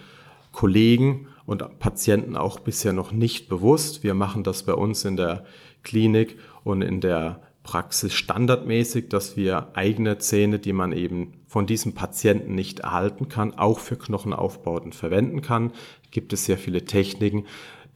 Kollegen 0.53 1.29
und 1.47 1.79
Patienten 1.79 2.37
auch 2.37 2.61
bisher 2.61 2.93
noch 2.93 3.13
nicht 3.13 3.49
bewusst. 3.49 4.03
Wir 4.03 4.15
machen 4.15 4.45
das 4.45 4.63
bei 4.63 4.75
uns 4.75 5.05
in 5.05 5.17
der 5.17 5.45
Klinik 5.83 6.39
und 6.63 6.83
in 6.83 7.01
der 7.01 7.43
Praxis 7.63 8.13
standardmäßig, 8.15 9.09
dass 9.09 9.37
wir 9.37 9.69
eigene 9.75 10.19
Zähne, 10.19 10.59
die 10.59 10.73
man 10.73 10.93
eben 10.93 11.33
von 11.47 11.67
diesem 11.67 11.95
Patienten 11.95 12.55
nicht 12.55 12.81
erhalten 12.81 13.29
kann, 13.29 13.55
auch 13.55 13.79
für 13.79 13.97
Knochenaufbauten 13.97 14.93
verwenden 14.93 15.41
kann. 15.41 15.73
Gibt 16.11 16.33
es 16.33 16.45
sehr 16.45 16.59
viele 16.59 16.85
Techniken, 16.85 17.47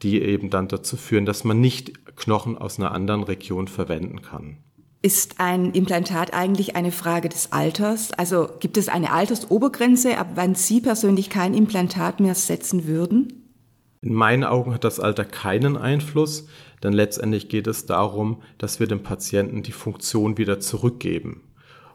die 0.01 0.21
eben 0.21 0.49
dann 0.49 0.67
dazu 0.67 0.97
führen, 0.97 1.25
dass 1.25 1.43
man 1.43 1.61
nicht 1.61 2.15
Knochen 2.15 2.57
aus 2.57 2.79
einer 2.79 2.91
anderen 2.91 3.23
Region 3.23 3.67
verwenden 3.67 4.21
kann. 4.21 4.57
Ist 5.01 5.39
ein 5.39 5.71
Implantat 5.71 6.33
eigentlich 6.33 6.75
eine 6.75 6.91
Frage 6.91 7.29
des 7.29 7.53
Alters? 7.53 8.11
Also 8.11 8.49
gibt 8.59 8.75
es 8.75 8.89
eine 8.89 9.13
Altersobergrenze, 9.13 10.17
ab 10.17 10.31
wann 10.35 10.55
Sie 10.55 10.81
persönlich 10.81 11.29
kein 11.29 11.53
Implantat 11.53 12.19
mehr 12.19 12.35
setzen 12.35 12.85
würden? 12.85 13.55
In 14.01 14.13
meinen 14.13 14.43
Augen 14.43 14.73
hat 14.73 14.83
das 14.83 14.99
Alter 14.99 15.23
keinen 15.23 15.77
Einfluss, 15.77 16.47
denn 16.83 16.91
letztendlich 16.91 17.47
geht 17.47 17.67
es 17.67 17.85
darum, 17.85 18.41
dass 18.57 18.81
wir 18.81 18.87
dem 18.87 19.01
Patienten 19.01 19.63
die 19.63 19.71
Funktion 19.71 20.37
wieder 20.37 20.59
zurückgeben. 20.59 21.43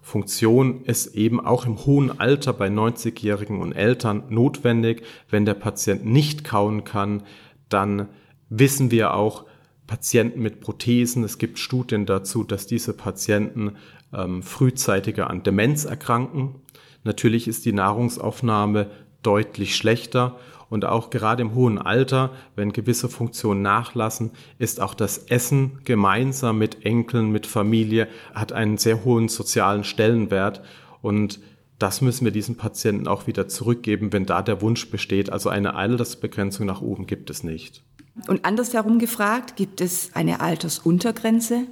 Funktion 0.01 0.85
ist 0.85 1.15
eben 1.15 1.41
auch 1.41 1.67
im 1.67 1.85
hohen 1.85 2.21
Alter 2.21 2.55
bei 2.55 2.69
90-Jährigen 2.69 3.61
und 3.61 3.73
Eltern 3.73 4.25
notwendig. 4.31 5.03
Wenn 5.29 5.45
der 5.45 5.55
Patient 5.55 6.07
nicht 6.07 6.43
kauen 6.43 6.85
kann, 6.85 7.23
dann 7.69 8.09
wissen 8.49 8.91
wir 8.91 9.15
auch, 9.15 9.45
Patienten 9.87 10.41
mit 10.41 10.61
Prothesen. 10.61 11.25
Es 11.25 11.39
gibt 11.39 11.59
Studien 11.59 12.07
dazu, 12.07 12.45
dass 12.45 12.67
diese 12.67 12.95
Patienten 12.95 13.77
ähm, 14.13 14.43
frühzeitiger 14.43 15.31
an 15.31 15.43
Demenz 15.43 15.85
erkranken. 15.85 16.57
Natürlich 17.05 17.49
ist 17.49 17.67
die 17.67 17.73
Nahrungsaufnahme 17.73 18.91
deutlich 19.23 19.77
schlechter 19.77 20.39
und 20.71 20.85
auch 20.85 21.11
gerade 21.11 21.43
im 21.43 21.55
hohen 21.55 21.79
Alter, 21.79 22.31
wenn 22.57 22.73
gewisse 22.73 23.09
Funktionen 23.09 23.63
nachlassen, 23.63 24.31
ist 24.59 24.81
auch 24.81 24.95
das 24.95 25.19
Essen 25.19 25.79
gemeinsam 25.85 26.59
mit 26.59 26.85
Enkeln, 26.85 27.31
mit 27.31 27.47
Familie, 27.47 28.09
hat 28.35 28.53
einen 28.53 28.79
sehr 28.79 29.05
hohen 29.05 29.29
sozialen 29.29 29.85
Stellenwert 29.85 30.63
und 31.03 31.41
das 31.79 32.01
müssen 32.01 32.25
wir 32.25 32.33
diesen 32.33 32.57
Patienten 32.57 33.09
auch 33.09 33.27
wieder 33.27 33.49
zurückgeben, 33.49 34.13
wenn 34.13 34.27
da 34.27 34.43
der 34.43 34.63
Wunsch 34.63 34.91
besteht. 34.91 35.31
Also 35.31 35.49
eine 35.49 35.75
Altersbegrenzung 35.75 36.67
nach 36.67 36.81
oben 36.81 37.07
gibt 37.07 37.31
es 37.31 37.43
nicht. 37.43 37.83
Und 38.29 38.45
andersherum 38.45 38.99
gefragt, 38.99 39.57
gibt 39.57 39.81
es 39.81 40.15
eine 40.15 40.41
Altersuntergrenze? 40.41 41.67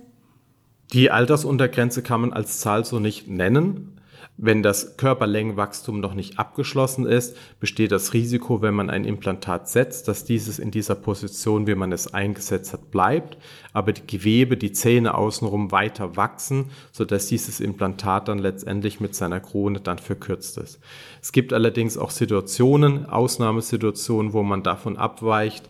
Die 0.93 1.11
Altersuntergrenze 1.11 2.03
kann 2.03 2.21
man 2.21 2.33
als 2.33 2.59
Zahl 2.59 2.85
so 2.85 2.99
nicht 2.99 3.29
nennen. 3.29 4.01
Wenn 4.37 4.63
das 4.63 4.97
Körperlängenwachstum 4.97 6.01
noch 6.01 6.15
nicht 6.15 6.39
abgeschlossen 6.39 7.07
ist, 7.07 7.37
besteht 7.61 7.93
das 7.93 8.13
Risiko, 8.13 8.61
wenn 8.61 8.75
man 8.75 8.91
ein 8.91 9.05
Implantat 9.05 9.69
setzt, 9.69 10.09
dass 10.09 10.25
dieses 10.25 10.59
in 10.59 10.71
dieser 10.71 10.95
Position, 10.95 11.67
wie 11.67 11.75
man 11.75 11.93
es 11.93 12.13
eingesetzt 12.13 12.73
hat, 12.73 12.91
bleibt, 12.91 13.37
aber 13.73 13.93
die 13.93 14.07
Gewebe, 14.07 14.57
die 14.57 14.73
Zähne 14.73 15.15
außenrum 15.15 15.71
weiter 15.71 16.17
wachsen, 16.17 16.71
sodass 16.93 17.27
dieses 17.27 17.61
Implantat 17.61 18.29
dann 18.29 18.39
letztendlich 18.39 19.01
mit 19.01 19.15
seiner 19.15 19.41
Krone 19.41 19.81
dann 19.81 19.99
verkürzt 19.99 20.59
ist. 20.59 20.81
Es 21.21 21.33
gibt 21.33 21.53
allerdings 21.53 21.99
auch 21.99 22.11
Situationen, 22.11 23.07
Ausnahmesituationen, 23.07 24.33
wo 24.33 24.43
man 24.43 24.63
davon 24.63 24.97
abweicht, 24.97 25.69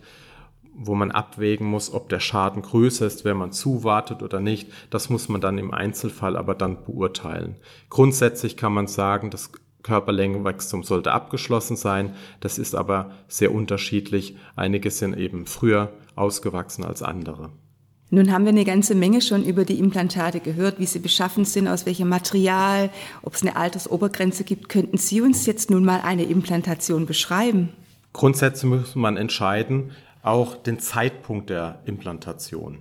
wo 0.75 0.95
man 0.95 1.11
abwägen 1.11 1.67
muss, 1.67 1.93
ob 1.93 2.09
der 2.09 2.19
Schaden 2.19 2.61
größer 2.61 3.05
ist, 3.05 3.25
wenn 3.25 3.37
man 3.37 3.51
zuwartet 3.51 4.23
oder 4.23 4.39
nicht. 4.39 4.71
Das 4.89 5.09
muss 5.09 5.29
man 5.29 5.41
dann 5.41 5.57
im 5.57 5.73
Einzelfall 5.73 6.35
aber 6.35 6.55
dann 6.55 6.83
beurteilen. 6.83 7.55
Grundsätzlich 7.89 8.57
kann 8.57 8.73
man 8.73 8.87
sagen, 8.87 9.29
das 9.29 9.51
Körperlängenwachstum 9.83 10.83
sollte 10.83 11.11
abgeschlossen 11.11 11.75
sein. 11.75 12.15
Das 12.39 12.57
ist 12.57 12.73
aber 12.73 13.11
sehr 13.27 13.53
unterschiedlich. 13.53 14.35
Einige 14.55 14.89
sind 14.89 15.17
eben 15.17 15.45
früher 15.45 15.91
ausgewachsen 16.15 16.83
als 16.83 17.03
andere. 17.03 17.49
Nun 18.09 18.31
haben 18.31 18.45
wir 18.45 18.49
eine 18.49 18.63
ganze 18.63 18.93
Menge 18.93 19.21
schon 19.21 19.43
über 19.43 19.65
die 19.65 19.79
Implantate 19.79 20.39
gehört, 20.39 20.79
wie 20.79 20.85
sie 20.85 20.99
beschaffen 20.99 21.45
sind, 21.45 21.67
aus 21.67 21.87
welchem 21.87 22.09
Material, 22.09 22.91
ob 23.23 23.33
es 23.33 23.41
eine 23.41 23.55
Altersobergrenze 23.55 24.43
gibt. 24.43 24.69
Könnten 24.69 24.97
Sie 24.97 25.19
uns 25.19 25.47
jetzt 25.47 25.71
nun 25.71 25.83
mal 25.83 26.01
eine 26.01 26.23
Implantation 26.23 27.07
beschreiben? 27.07 27.69
Grundsätzlich 28.13 28.69
muss 28.69 28.93
man 28.93 29.17
entscheiden, 29.17 29.91
auch 30.23 30.55
den 30.55 30.79
Zeitpunkt 30.79 31.49
der 31.49 31.81
Implantation. 31.85 32.79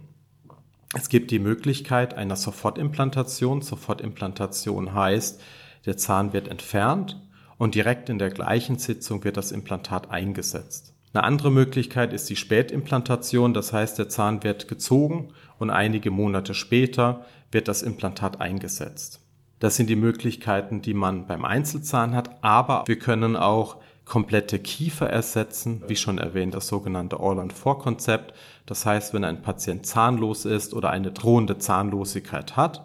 Es 0.94 1.08
gibt 1.08 1.30
die 1.30 1.38
Möglichkeit 1.38 2.14
einer 2.14 2.36
Sofortimplantation. 2.36 3.62
Sofortimplantation 3.62 4.94
heißt, 4.94 5.40
der 5.84 5.96
Zahn 5.96 6.32
wird 6.32 6.48
entfernt 6.48 7.20
und 7.58 7.74
direkt 7.74 8.08
in 8.08 8.18
der 8.18 8.30
gleichen 8.30 8.78
Sitzung 8.78 9.24
wird 9.24 9.36
das 9.36 9.52
Implantat 9.52 10.10
eingesetzt. 10.10 10.94
Eine 11.12 11.24
andere 11.24 11.50
Möglichkeit 11.50 12.12
ist 12.12 12.30
die 12.30 12.36
Spätimplantation, 12.36 13.52
das 13.52 13.72
heißt, 13.72 13.98
der 13.98 14.08
Zahn 14.08 14.44
wird 14.44 14.68
gezogen 14.68 15.28
und 15.58 15.70
einige 15.70 16.10
Monate 16.10 16.54
später 16.54 17.26
wird 17.50 17.68
das 17.68 17.82
Implantat 17.82 18.40
eingesetzt. 18.40 19.20
Das 19.58 19.76
sind 19.76 19.90
die 19.90 19.96
Möglichkeiten, 19.96 20.80
die 20.80 20.94
man 20.94 21.26
beim 21.26 21.44
Einzelzahn 21.44 22.14
hat, 22.14 22.42
aber 22.42 22.84
wir 22.86 22.98
können 22.98 23.36
auch 23.36 23.76
komplette 24.04 24.58
Kiefer 24.58 25.08
ersetzen, 25.08 25.82
wie 25.86 25.96
schon 25.96 26.18
erwähnt, 26.18 26.54
das 26.54 26.68
sogenannte 26.68 27.20
All-on-4-Konzept. 27.20 28.34
Das 28.66 28.84
heißt, 28.84 29.14
wenn 29.14 29.24
ein 29.24 29.42
Patient 29.42 29.86
zahnlos 29.86 30.44
ist 30.44 30.74
oder 30.74 30.90
eine 30.90 31.12
drohende 31.12 31.58
Zahnlosigkeit 31.58 32.56
hat, 32.56 32.84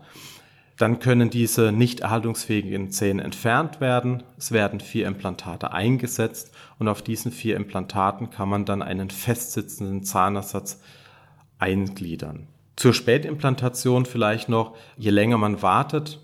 dann 0.77 0.99
können 0.99 1.31
diese 1.31 1.71
nicht 1.71 2.01
erhaltungsfähigen 2.01 2.91
Zähne 2.91 3.23
entfernt 3.23 3.81
werden. 3.81 4.23
Es 4.37 4.51
werden 4.51 4.79
vier 4.79 5.07
Implantate 5.07 5.71
eingesetzt 5.71 6.51
und 6.77 6.87
auf 6.87 7.01
diesen 7.01 7.31
vier 7.31 7.55
Implantaten 7.55 8.29
kann 8.29 8.47
man 8.47 8.65
dann 8.65 8.83
einen 8.83 9.09
festsitzenden 9.09 10.03
Zahnersatz 10.03 10.79
eingliedern. 11.57 12.47
Zur 12.75 12.93
Spätimplantation 12.93 14.05
vielleicht 14.05 14.49
noch, 14.49 14.75
je 14.97 15.09
länger 15.09 15.39
man 15.39 15.63
wartet, 15.63 16.19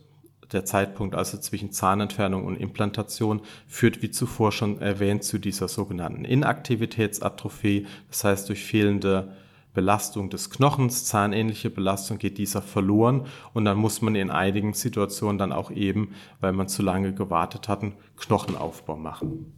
der 0.54 0.66
Zeitpunkt 0.66 1.16
also 1.16 1.38
zwischen 1.38 1.72
Zahnentfernung 1.72 2.46
und 2.46 2.58
Implantation 2.58 3.42
führt, 3.68 4.02
wie 4.02 4.12
zuvor 4.12 4.52
schon 4.52 4.80
erwähnt, 4.80 5.24
zu 5.24 5.40
dieser 5.40 5.68
sogenannten 5.68 6.26
Inaktivitätsatrophie. 6.26 7.88
Das 8.10 8.24
heißt, 8.24 8.50
durch 8.50 8.64
fehlende 8.64 9.34
Belastung 9.74 10.30
des 10.30 10.50
Knochens, 10.50 11.06
zahnähnliche 11.06 11.70
Belastung 11.70 12.20
geht 12.20 12.38
dieser 12.38 12.62
verloren 12.62 13.26
und 13.54 13.66
dann 13.66 13.78
muss 13.78 14.02
man 14.02 14.16
in 14.16 14.30
einigen 14.30 14.74
Situationen 14.74 15.38
dann 15.38 15.52
auch 15.52 15.72
eben, 15.72 16.14
weil 16.40 16.54
man 16.54 16.68
zu 16.68 16.84
lange 16.84 17.14
gewartet 17.14 17.68
hat, 17.68 17.82
einen 17.82 17.94
Knochenaufbau 18.18 18.96
machen. 18.96 19.52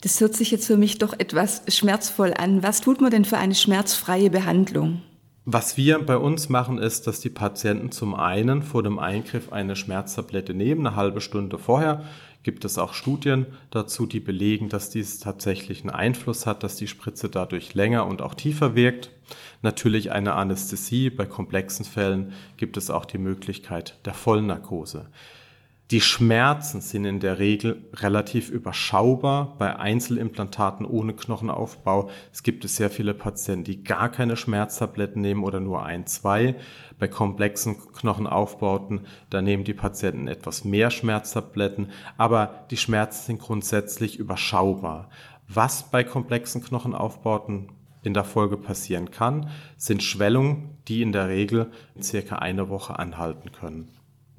Das 0.00 0.18
hört 0.20 0.34
sich 0.34 0.50
jetzt 0.50 0.66
für 0.66 0.78
mich 0.78 0.96
doch 0.96 1.12
etwas 1.18 1.62
schmerzvoll 1.68 2.32
an. 2.32 2.62
Was 2.62 2.80
tut 2.80 3.02
man 3.02 3.10
denn 3.10 3.26
für 3.26 3.36
eine 3.36 3.54
schmerzfreie 3.54 4.30
Behandlung? 4.30 5.02
Was 5.52 5.76
wir 5.76 5.98
bei 5.98 6.16
uns 6.16 6.48
machen, 6.48 6.78
ist, 6.78 7.08
dass 7.08 7.18
die 7.18 7.28
Patienten 7.28 7.90
zum 7.90 8.14
einen 8.14 8.62
vor 8.62 8.84
dem 8.84 9.00
Eingriff 9.00 9.52
eine 9.52 9.74
Schmerztablette 9.74 10.54
nehmen, 10.54 10.86
eine 10.86 10.94
halbe 10.94 11.20
Stunde 11.20 11.58
vorher. 11.58 12.04
Gibt 12.44 12.64
es 12.64 12.78
auch 12.78 12.94
Studien 12.94 13.46
dazu, 13.72 14.06
die 14.06 14.20
belegen, 14.20 14.68
dass 14.68 14.90
dies 14.90 15.18
tatsächlich 15.18 15.80
einen 15.80 15.90
Einfluss 15.90 16.46
hat, 16.46 16.62
dass 16.62 16.76
die 16.76 16.86
Spritze 16.86 17.28
dadurch 17.28 17.74
länger 17.74 18.06
und 18.06 18.22
auch 18.22 18.34
tiefer 18.34 18.76
wirkt. 18.76 19.10
Natürlich 19.60 20.12
eine 20.12 20.34
Anästhesie. 20.34 21.10
Bei 21.10 21.26
komplexen 21.26 21.84
Fällen 21.84 22.32
gibt 22.56 22.76
es 22.76 22.88
auch 22.88 23.04
die 23.04 23.18
Möglichkeit 23.18 23.98
der 24.04 24.14
Vollnarkose. 24.14 25.06
Die 25.90 26.00
Schmerzen 26.00 26.80
sind 26.80 27.04
in 27.04 27.18
der 27.18 27.40
Regel 27.40 27.84
relativ 27.94 28.48
überschaubar 28.48 29.56
bei 29.58 29.74
Einzelimplantaten 29.76 30.86
ohne 30.86 31.14
Knochenaufbau. 31.14 32.10
Es 32.32 32.44
gibt 32.44 32.64
es 32.64 32.76
sehr 32.76 32.90
viele 32.90 33.12
Patienten, 33.12 33.64
die 33.64 33.82
gar 33.82 34.08
keine 34.08 34.36
Schmerztabletten 34.36 35.20
nehmen 35.20 35.42
oder 35.42 35.58
nur 35.58 35.84
ein, 35.84 36.06
zwei. 36.06 36.54
Bei 37.00 37.08
komplexen 37.08 37.76
Knochenaufbauten, 37.92 39.00
da 39.30 39.42
nehmen 39.42 39.64
die 39.64 39.74
Patienten 39.74 40.28
etwas 40.28 40.64
mehr 40.64 40.92
Schmerztabletten, 40.92 41.90
aber 42.16 42.66
die 42.70 42.76
Schmerzen 42.76 43.26
sind 43.26 43.40
grundsätzlich 43.40 44.16
überschaubar. 44.16 45.10
Was 45.48 45.90
bei 45.90 46.04
komplexen 46.04 46.62
Knochenaufbauten 46.62 47.72
in 48.04 48.14
der 48.14 48.22
Folge 48.22 48.58
passieren 48.58 49.10
kann, 49.10 49.50
sind 49.76 50.04
Schwellungen, 50.04 50.78
die 50.86 51.02
in 51.02 51.10
der 51.10 51.26
Regel 51.26 51.72
circa 52.00 52.36
eine 52.36 52.68
Woche 52.68 52.96
anhalten 52.96 53.50
können. 53.50 53.88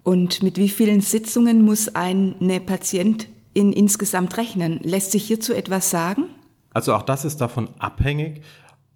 Und 0.03 0.41
mit 0.41 0.57
wie 0.57 0.69
vielen 0.69 1.01
Sitzungen 1.01 1.63
muss 1.63 1.95
eine 1.95 2.59
Patientin 2.59 3.31
insgesamt 3.53 4.37
rechnen? 4.37 4.79
Lässt 4.81 5.11
sich 5.11 5.23
hierzu 5.25 5.53
etwas 5.53 5.89
sagen? 5.89 6.25
Also 6.73 6.95
auch 6.95 7.03
das 7.03 7.25
ist 7.25 7.41
davon 7.41 7.69
abhängig, 7.79 8.41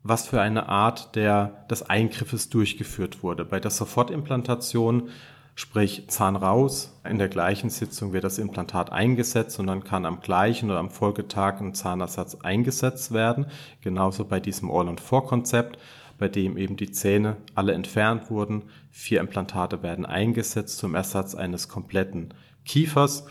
was 0.02 0.28
für 0.28 0.42
eine 0.42 0.70
Art 0.70 1.16
der, 1.16 1.66
des 1.70 1.84
Eingriffes 1.90 2.50
durchgeführt 2.50 3.22
wurde. 3.22 3.44
Bei 3.44 3.60
der 3.60 3.72
Sofortimplantation, 3.72 5.10
sprich 5.56 6.06
Zahn 6.08 6.36
raus, 6.36 6.98
in 7.08 7.18
der 7.18 7.28
gleichen 7.28 7.70
Sitzung 7.70 8.14
wird 8.14 8.24
das 8.24 8.38
Implantat 8.38 8.92
eingesetzt 8.92 9.60
und 9.60 9.68
dann 9.68 9.84
kann 9.84 10.06
am 10.06 10.22
gleichen 10.22 10.70
oder 10.70 10.80
am 10.80 10.90
Folgetag 10.90 11.60
ein 11.60 11.74
Zahnersatz 11.74 12.36
eingesetzt 12.36 13.14
werden. 13.14 13.48
Genauso 13.82 14.26
bei 14.26 14.40
diesem 14.40 14.72
All-on-4-Konzept, 14.72 15.78
bei 16.18 16.28
dem 16.28 16.58
eben 16.58 16.78
die 16.78 16.92
Zähne 16.92 17.38
alle 17.56 17.74
entfernt 17.74 18.30
wurden. 18.30 18.64
Vier 18.92 19.20
Implantate 19.20 19.84
werden 19.84 20.06
eingesetzt 20.06 20.78
zum 20.78 20.96
Ersatz 20.96 21.36
eines 21.36 21.68
kompletten 21.68 22.34
Kiefers. 22.66 23.26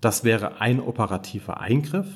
Das 0.00 0.24
wäre 0.24 0.60
ein 0.60 0.80
operativer 0.80 1.60
Eingriff. 1.60 2.08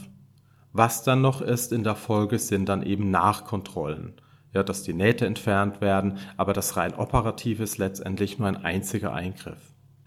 Was 0.73 1.03
dann 1.03 1.21
noch 1.21 1.41
ist 1.41 1.73
in 1.73 1.85
der 1.85 1.95
Folge, 1.95 2.39
sind 2.39 2.69
dann 2.69 2.83
eben 2.83 3.11
Nachkontrollen. 3.11 4.15
Ja, 4.53 4.63
dass 4.63 4.83
die 4.83 4.95
Nähte 4.95 5.27
entfernt 5.27 5.81
werden, 5.81 6.19
aber 6.37 6.53
das 6.53 6.77
rein 6.77 6.95
operative 6.95 7.63
ist 7.63 7.79
letztendlich 7.79 8.39
nur 8.39 8.49
ein 8.49 8.65
einziger 8.65 9.13
Eingriff. 9.13 9.59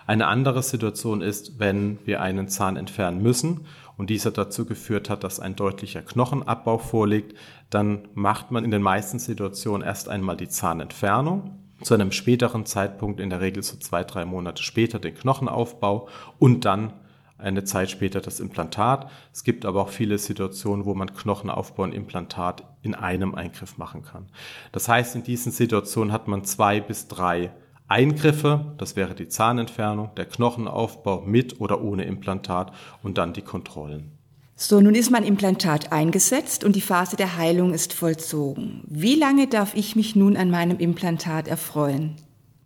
Eine 0.05 0.27
andere 0.27 0.63
Situation 0.63 1.21
ist, 1.21 1.59
wenn 1.59 1.99
wir 2.05 2.21
einen 2.21 2.47
Zahn 2.47 2.77
entfernen 2.77 3.21
müssen 3.21 3.65
und 3.97 4.09
dieser 4.09 4.31
dazu 4.31 4.65
geführt 4.65 5.09
hat, 5.09 5.23
dass 5.23 5.39
ein 5.39 5.55
deutlicher 5.55 6.01
Knochenabbau 6.01 6.77
vorliegt, 6.77 7.35
dann 7.69 8.07
macht 8.13 8.51
man 8.51 8.63
in 8.63 8.71
den 8.71 8.81
meisten 8.81 9.19
Situationen 9.19 9.85
erst 9.85 10.07
einmal 10.07 10.37
die 10.37 10.49
Zahnentfernung, 10.49 11.59
zu 11.81 11.93
einem 11.93 12.11
späteren 12.11 12.65
Zeitpunkt, 12.65 13.19
in 13.19 13.29
der 13.29 13.41
Regel 13.41 13.61
so 13.63 13.77
zwei, 13.77 14.03
drei 14.03 14.25
Monate 14.25 14.63
später, 14.63 14.99
den 14.99 15.15
Knochenaufbau 15.15 16.07
und 16.39 16.65
dann 16.65 16.93
eine 17.37 17.63
Zeit 17.63 17.91
später 17.91 18.19
das 18.19 18.39
Implantat. 18.39 19.11
Es 19.31 19.43
gibt 19.43 19.65
aber 19.65 19.81
auch 19.81 19.89
viele 19.89 20.17
Situationen, 20.17 20.85
wo 20.85 20.95
man 20.95 21.13
Knochenaufbau 21.13 21.83
und 21.83 21.93
Implantat 21.93 22.63
in 22.81 22.95
einem 22.95 23.35
Eingriff 23.35 23.77
machen 23.77 24.01
kann. 24.01 24.27
Das 24.71 24.89
heißt, 24.89 25.15
in 25.15 25.23
diesen 25.23 25.51
Situationen 25.51 26.11
hat 26.11 26.27
man 26.27 26.43
zwei 26.45 26.79
bis 26.79 27.07
drei 27.07 27.51
Eingriffe, 27.87 28.73
das 28.77 28.95
wäre 28.95 29.15
die 29.15 29.27
Zahnentfernung, 29.27 30.11
der 30.15 30.25
Knochenaufbau 30.25 31.21
mit 31.21 31.61
oder 31.61 31.81
ohne 31.81 32.05
Implantat 32.05 32.73
und 33.01 33.17
dann 33.17 33.33
die 33.33 33.41
Kontrollen. 33.41 34.11
So, 34.55 34.81
nun 34.81 34.95
ist 34.95 35.11
mein 35.11 35.23
Implantat 35.23 35.91
eingesetzt 35.91 36.63
und 36.63 36.75
die 36.75 36.81
Phase 36.81 37.15
der 37.15 37.37
Heilung 37.37 37.73
ist 37.73 37.93
vollzogen. 37.93 38.81
Wie 38.87 39.15
lange 39.15 39.47
darf 39.47 39.75
ich 39.75 39.95
mich 39.95 40.15
nun 40.15 40.35
an 40.35 40.49
meinem 40.49 40.79
Implantat 40.79 41.47
erfreuen? 41.47 42.15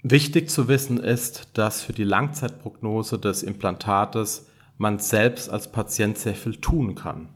Wichtig 0.02 0.50
zu 0.50 0.68
wissen 0.68 0.98
ist, 0.98 1.50
dass 1.54 1.84
für 1.84 1.94
die 1.94 2.06
Langzeitprognose 2.06 3.20
des 3.20 3.44
Implantates 3.44 4.48
man 4.78 5.00
selbst 5.00 5.50
als 5.50 5.72
Patient 5.72 6.18
sehr 6.18 6.34
viel 6.34 6.56
tun 6.56 6.96
kann. 6.96 7.28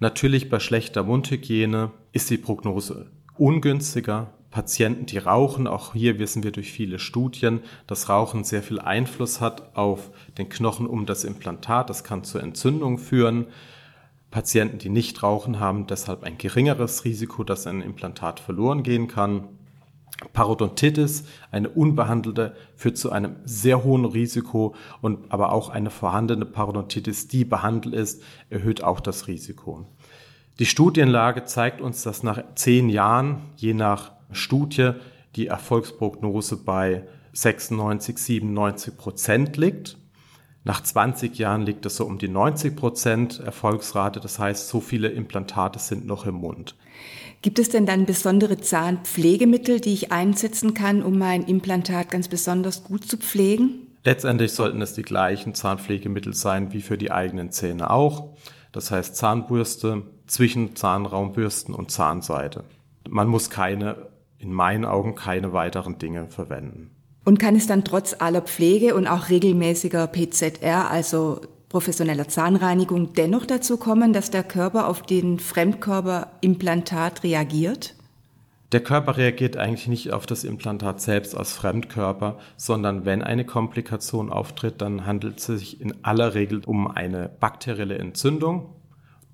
Natürlich 0.00 0.48
bei 0.48 0.60
schlechter 0.60 1.04
Mundhygiene 1.04 1.90
ist 2.12 2.30
die 2.30 2.38
Prognose 2.38 3.10
ungünstiger. 3.36 4.32
Patienten, 4.50 5.04
die 5.04 5.18
rauchen, 5.18 5.66
auch 5.66 5.92
hier 5.92 6.18
wissen 6.18 6.42
wir 6.42 6.52
durch 6.52 6.72
viele 6.72 6.98
Studien, 6.98 7.60
dass 7.86 8.08
Rauchen 8.08 8.44
sehr 8.44 8.62
viel 8.62 8.78
Einfluss 8.78 9.40
hat 9.40 9.76
auf 9.76 10.10
den 10.38 10.48
Knochen 10.48 10.86
um 10.86 11.04
das 11.04 11.24
Implantat. 11.24 11.90
Das 11.90 12.02
kann 12.02 12.24
zur 12.24 12.42
Entzündung 12.42 12.98
führen. 12.98 13.46
Patienten, 14.30 14.78
die 14.78 14.88
nicht 14.88 15.22
rauchen, 15.22 15.60
haben 15.60 15.86
deshalb 15.86 16.22
ein 16.22 16.38
geringeres 16.38 17.04
Risiko, 17.04 17.44
dass 17.44 17.66
ein 17.66 17.82
Implantat 17.82 18.40
verloren 18.40 18.82
gehen 18.82 19.06
kann. 19.08 19.48
Parodontitis, 20.32 21.24
eine 21.50 21.68
unbehandelte, 21.68 22.56
führt 22.74 22.98
zu 22.98 23.12
einem 23.12 23.36
sehr 23.44 23.84
hohen 23.84 24.04
Risiko 24.04 24.74
und 25.00 25.30
aber 25.30 25.52
auch 25.52 25.68
eine 25.68 25.90
vorhandene 25.90 26.44
Parodontitis, 26.44 27.28
die 27.28 27.44
behandelt 27.44 27.94
ist, 27.94 28.22
erhöht 28.50 28.82
auch 28.82 29.00
das 29.00 29.28
Risiko. 29.28 29.86
Die 30.58 30.66
Studienlage 30.66 31.44
zeigt 31.44 31.80
uns, 31.80 32.02
dass 32.02 32.24
nach 32.24 32.42
zehn 32.56 32.88
Jahren, 32.88 33.42
je 33.56 33.74
nach 33.74 34.17
Studie, 34.32 34.92
die 35.36 35.46
Erfolgsprognose 35.46 36.56
bei 36.56 37.04
96, 37.32 38.18
97 38.18 38.96
Prozent 38.96 39.56
liegt. 39.56 39.96
Nach 40.64 40.82
20 40.82 41.38
Jahren 41.38 41.62
liegt 41.62 41.86
es 41.86 41.96
so 41.96 42.04
um 42.04 42.18
die 42.18 42.28
90 42.28 42.76
Prozent 42.76 43.40
Erfolgsrate. 43.40 44.20
Das 44.20 44.38
heißt, 44.38 44.68
so 44.68 44.80
viele 44.80 45.08
Implantate 45.08 45.78
sind 45.78 46.06
noch 46.06 46.26
im 46.26 46.34
Mund. 46.34 46.74
Gibt 47.40 47.58
es 47.58 47.68
denn 47.68 47.86
dann 47.86 48.04
besondere 48.04 48.58
Zahnpflegemittel, 48.58 49.80
die 49.80 49.94
ich 49.94 50.10
einsetzen 50.10 50.74
kann, 50.74 51.02
um 51.02 51.16
mein 51.18 51.44
Implantat 51.44 52.10
ganz 52.10 52.28
besonders 52.28 52.82
gut 52.84 53.04
zu 53.04 53.16
pflegen? 53.16 53.86
Letztendlich 54.04 54.52
sollten 54.52 54.82
es 54.82 54.94
die 54.94 55.02
gleichen 55.02 55.54
Zahnpflegemittel 55.54 56.34
sein 56.34 56.72
wie 56.72 56.82
für 56.82 56.98
die 56.98 57.12
eigenen 57.12 57.52
Zähne 57.52 57.90
auch. 57.90 58.36
Das 58.72 58.90
heißt 58.90 59.16
Zahnbürste, 59.16 60.02
Zwischenzahnraumbürsten 60.26 61.74
und 61.74 61.90
Zahnseide. 61.90 62.64
Man 63.08 63.28
muss 63.28 63.50
keine, 63.50 64.08
in 64.38 64.52
meinen 64.52 64.84
Augen, 64.84 65.14
keine 65.14 65.52
weiteren 65.52 65.98
Dinge 65.98 66.28
verwenden. 66.28 66.90
Und 67.24 67.38
kann 67.38 67.56
es 67.56 67.66
dann 67.66 67.84
trotz 67.84 68.16
aller 68.18 68.40
Pflege 68.40 68.94
und 68.94 69.06
auch 69.06 69.28
regelmäßiger 69.28 70.06
PZR, 70.06 70.90
also 70.90 71.40
professioneller 71.68 72.28
Zahnreinigung 72.28 73.12
dennoch 73.12 73.44
dazu 73.44 73.76
kommen, 73.76 74.12
dass 74.12 74.30
der 74.30 74.42
Körper 74.42 74.88
auf 74.88 75.02
den 75.02 75.38
Fremdkörperimplantat 75.38 77.24
reagiert? 77.24 77.94
Der 78.72 78.82
Körper 78.82 79.16
reagiert 79.16 79.56
eigentlich 79.56 79.88
nicht 79.88 80.12
auf 80.12 80.26
das 80.26 80.44
Implantat 80.44 81.00
selbst 81.00 81.34
als 81.34 81.52
Fremdkörper, 81.52 82.38
sondern 82.56 83.06
wenn 83.06 83.22
eine 83.22 83.46
Komplikation 83.46 84.30
auftritt, 84.30 84.82
dann 84.82 85.06
handelt 85.06 85.38
es 85.38 85.46
sich 85.46 85.80
in 85.80 86.04
aller 86.04 86.34
Regel 86.34 86.62
um 86.66 86.86
eine 86.86 87.30
bakterielle 87.40 87.96
Entzündung. 87.96 88.74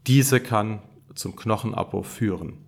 Diese 0.07 0.39
kann 0.39 0.81
zum 1.15 1.35
Knochenabbau 1.35 2.03
führen. 2.03 2.59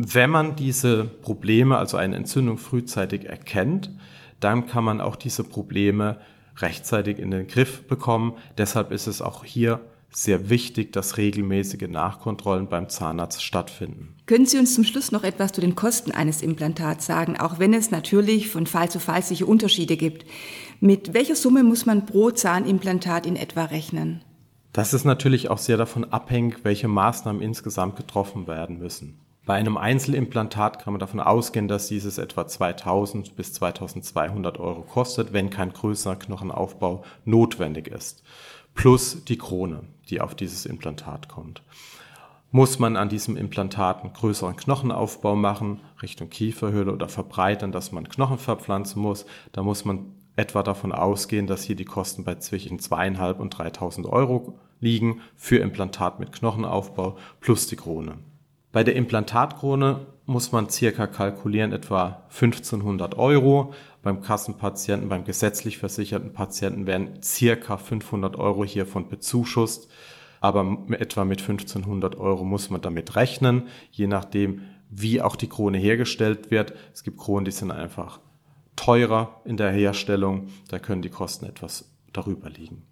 Wenn 0.00 0.30
man 0.30 0.54
diese 0.54 1.06
Probleme, 1.06 1.76
also 1.76 1.96
eine 1.96 2.14
Entzündung 2.14 2.56
frühzeitig 2.56 3.24
erkennt, 3.24 3.90
dann 4.38 4.68
kann 4.68 4.84
man 4.84 5.00
auch 5.00 5.16
diese 5.16 5.42
Probleme 5.42 6.18
rechtzeitig 6.58 7.18
in 7.18 7.32
den 7.32 7.48
Griff 7.48 7.82
bekommen. 7.88 8.34
Deshalb 8.56 8.92
ist 8.92 9.08
es 9.08 9.20
auch 9.20 9.42
hier 9.42 9.80
sehr 10.12 10.50
wichtig, 10.50 10.92
dass 10.92 11.16
regelmäßige 11.16 11.88
Nachkontrollen 11.88 12.68
beim 12.68 12.88
Zahnarzt 12.88 13.42
stattfinden. 13.42 14.14
Können 14.26 14.46
Sie 14.46 14.58
uns 14.58 14.76
zum 14.76 14.84
Schluss 14.84 15.10
noch 15.10 15.24
etwas 15.24 15.50
zu 15.50 15.60
den 15.60 15.74
Kosten 15.74 16.12
eines 16.12 16.42
Implantats 16.42 17.06
sagen, 17.06 17.36
auch 17.36 17.58
wenn 17.58 17.74
es 17.74 17.90
natürlich 17.90 18.48
von 18.48 18.68
Fall 18.68 18.88
zu 18.88 19.00
Fall 19.00 19.24
sicher 19.24 19.48
Unterschiede 19.48 19.96
gibt? 19.96 20.24
Mit 20.78 21.12
welcher 21.12 21.34
Summe 21.34 21.64
muss 21.64 21.86
man 21.86 22.06
pro 22.06 22.30
Zahnimplantat 22.30 23.26
in 23.26 23.34
etwa 23.34 23.64
rechnen? 23.64 24.22
Das 24.72 24.94
ist 24.94 25.04
natürlich 25.04 25.50
auch 25.50 25.58
sehr 25.58 25.76
davon 25.76 26.04
abhängig, 26.04 26.58
welche 26.62 26.86
Maßnahmen 26.86 27.42
insgesamt 27.42 27.96
getroffen 27.96 28.46
werden 28.46 28.78
müssen. 28.78 29.18
Bei 29.48 29.54
einem 29.54 29.78
Einzelimplantat 29.78 30.78
kann 30.78 30.92
man 30.92 31.00
davon 31.00 31.20
ausgehen, 31.20 31.68
dass 31.68 31.88
dieses 31.88 32.18
etwa 32.18 32.46
2000 32.46 33.34
bis 33.34 33.54
2200 33.54 34.60
Euro 34.60 34.82
kostet, 34.82 35.32
wenn 35.32 35.48
kein 35.48 35.72
größerer 35.72 36.16
Knochenaufbau 36.16 37.02
notwendig 37.24 37.88
ist. 37.88 38.22
Plus 38.74 39.24
die 39.24 39.38
Krone, 39.38 39.84
die 40.10 40.20
auf 40.20 40.34
dieses 40.34 40.66
Implantat 40.66 41.30
kommt. 41.30 41.62
Muss 42.50 42.78
man 42.78 42.98
an 42.98 43.08
diesem 43.08 43.38
Implantat 43.38 44.02
einen 44.02 44.12
größeren 44.12 44.54
Knochenaufbau 44.54 45.34
machen, 45.34 45.80
Richtung 46.02 46.28
Kieferhöhle 46.28 46.92
oder 46.92 47.08
verbreitern, 47.08 47.72
dass 47.72 47.90
man 47.90 48.06
Knochen 48.06 48.36
verpflanzen 48.36 49.00
muss, 49.00 49.24
da 49.52 49.62
muss 49.62 49.86
man 49.86 50.12
etwa 50.36 50.62
davon 50.62 50.92
ausgehen, 50.92 51.46
dass 51.46 51.62
hier 51.62 51.74
die 51.74 51.86
Kosten 51.86 52.22
bei 52.22 52.34
zwischen 52.34 52.80
zweieinhalb 52.80 53.40
und 53.40 53.56
3000 53.56 54.08
Euro 54.08 54.58
liegen 54.80 55.22
für 55.36 55.56
Implantat 55.56 56.20
mit 56.20 56.32
Knochenaufbau 56.32 57.16
plus 57.40 57.66
die 57.66 57.76
Krone. 57.76 58.18
Bei 58.70 58.84
der 58.84 58.96
Implantatkrone 58.96 60.06
muss 60.26 60.52
man 60.52 60.68
circa 60.68 61.06
kalkulieren 61.06 61.72
etwa 61.72 62.24
1500 62.28 63.16
Euro. 63.16 63.72
Beim 64.02 64.20
Kassenpatienten, 64.20 65.08
beim 65.08 65.24
gesetzlich 65.24 65.78
versicherten 65.78 66.34
Patienten 66.34 66.86
werden 66.86 67.22
circa 67.22 67.78
500 67.78 68.36
Euro 68.36 68.64
hiervon 68.64 69.08
bezuschusst. 69.08 69.90
Aber 70.40 70.78
etwa 70.90 71.24
mit 71.24 71.40
1500 71.40 72.16
Euro 72.16 72.44
muss 72.44 72.70
man 72.70 72.80
damit 72.80 73.16
rechnen, 73.16 73.68
je 73.90 74.06
nachdem, 74.06 74.62
wie 74.90 75.20
auch 75.20 75.34
die 75.34 75.48
Krone 75.48 75.78
hergestellt 75.78 76.50
wird. 76.50 76.74
Es 76.92 77.02
gibt 77.02 77.18
Kronen, 77.18 77.44
die 77.44 77.50
sind 77.50 77.70
einfach 77.70 78.20
teurer 78.76 79.40
in 79.44 79.56
der 79.56 79.72
Herstellung. 79.72 80.48
Da 80.68 80.78
können 80.78 81.02
die 81.02 81.10
Kosten 81.10 81.46
etwas 81.46 81.90
darüber 82.12 82.50
liegen. 82.50 82.84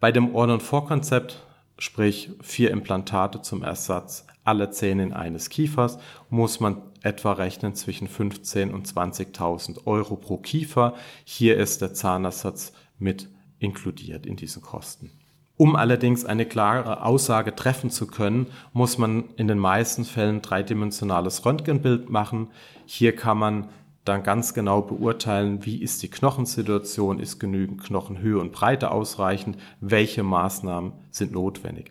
Bei 0.00 0.12
dem 0.12 0.34
Order-4-Konzept, 0.34 1.40
sprich 1.78 2.30
vier 2.40 2.70
Implantate 2.70 3.42
zum 3.42 3.62
Ersatz 3.62 4.26
alle 4.44 4.70
Zähne 4.70 5.16
eines 5.16 5.48
Kiefers 5.48 5.98
muss 6.28 6.60
man 6.60 6.82
etwa 7.02 7.32
rechnen 7.32 7.74
zwischen 7.74 8.08
15 8.08 8.72
und 8.72 8.86
20.000 8.86 9.86
Euro 9.86 10.16
pro 10.16 10.36
Kiefer. 10.36 10.94
Hier 11.24 11.56
ist 11.56 11.80
der 11.80 11.94
Zahnersatz 11.94 12.72
mit 12.98 13.28
inkludiert 13.58 14.26
in 14.26 14.36
diesen 14.36 14.62
Kosten. 14.62 15.10
Um 15.56 15.76
allerdings 15.76 16.24
eine 16.24 16.46
klare 16.46 17.04
Aussage 17.04 17.54
treffen 17.54 17.88
zu 17.88 18.06
können, 18.06 18.48
muss 18.72 18.98
man 18.98 19.30
in 19.36 19.48
den 19.48 19.58
meisten 19.58 20.04
Fällen 20.04 20.42
dreidimensionales 20.42 21.46
Röntgenbild 21.46 22.10
machen. 22.10 22.48
Hier 22.86 23.14
kann 23.14 23.38
man 23.38 23.68
dann 24.04 24.22
ganz 24.22 24.52
genau 24.52 24.82
beurteilen, 24.82 25.64
wie 25.64 25.82
ist 25.82 26.02
die 26.02 26.10
Knochensituation, 26.10 27.18
ist 27.18 27.38
genügend 27.38 27.82
Knochenhöhe 27.82 28.38
und 28.38 28.52
Breite 28.52 28.90
ausreichend, 28.90 29.56
welche 29.80 30.22
Maßnahmen 30.22 30.92
sind 31.10 31.32
notwendig. 31.32 31.90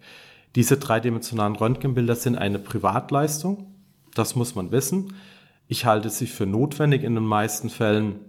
Diese 0.56 0.78
dreidimensionalen 0.78 1.56
Röntgenbilder 1.56 2.16
sind 2.16 2.38
eine 2.38 2.60
Privatleistung. 2.60 3.74
Das 4.14 4.36
muss 4.36 4.54
man 4.54 4.72
wissen. 4.72 5.14
Ich 5.68 5.86
halte 5.86 6.12
sie 6.12 6.28
für 6.28 6.46
notwendig 6.46 7.04
in 7.04 7.16
den 7.16 7.26
meisten 7.26 7.72
Fällen. 7.72 8.20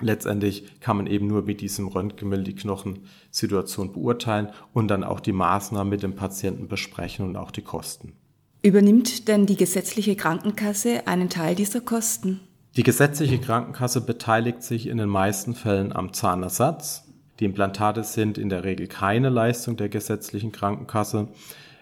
Letztendlich 0.00 0.80
kann 0.80 0.98
man 0.98 1.06
eben 1.06 1.26
nur 1.26 1.42
mit 1.42 1.62
diesem 1.62 1.88
Röntgenbild 1.88 2.46
die 2.46 2.54
Knochensituation 2.54 3.92
beurteilen 3.92 4.50
und 4.74 4.88
dann 4.88 5.02
auch 5.02 5.20
die 5.20 5.32
Maßnahmen 5.32 5.88
mit 5.88 6.02
dem 6.02 6.14
Patienten 6.14 6.68
besprechen 6.68 7.24
und 7.24 7.36
auch 7.36 7.50
die 7.50 7.62
Kosten. 7.62 8.12
Übernimmt 8.60 9.28
denn 9.28 9.46
die 9.46 9.56
gesetzliche 9.56 10.14
Krankenkasse 10.14 11.06
einen 11.06 11.30
Teil 11.30 11.54
dieser 11.54 11.80
Kosten? 11.80 12.40
Die 12.78 12.84
gesetzliche 12.84 13.40
Krankenkasse 13.40 14.00
beteiligt 14.00 14.62
sich 14.62 14.86
in 14.86 14.98
den 14.98 15.08
meisten 15.08 15.56
Fällen 15.56 15.92
am 15.92 16.12
Zahnersatz. 16.12 17.08
Die 17.40 17.44
Implantate 17.44 18.04
sind 18.04 18.38
in 18.38 18.50
der 18.50 18.62
Regel 18.62 18.86
keine 18.86 19.30
Leistung 19.30 19.76
der 19.76 19.88
gesetzlichen 19.88 20.52
Krankenkasse. 20.52 21.26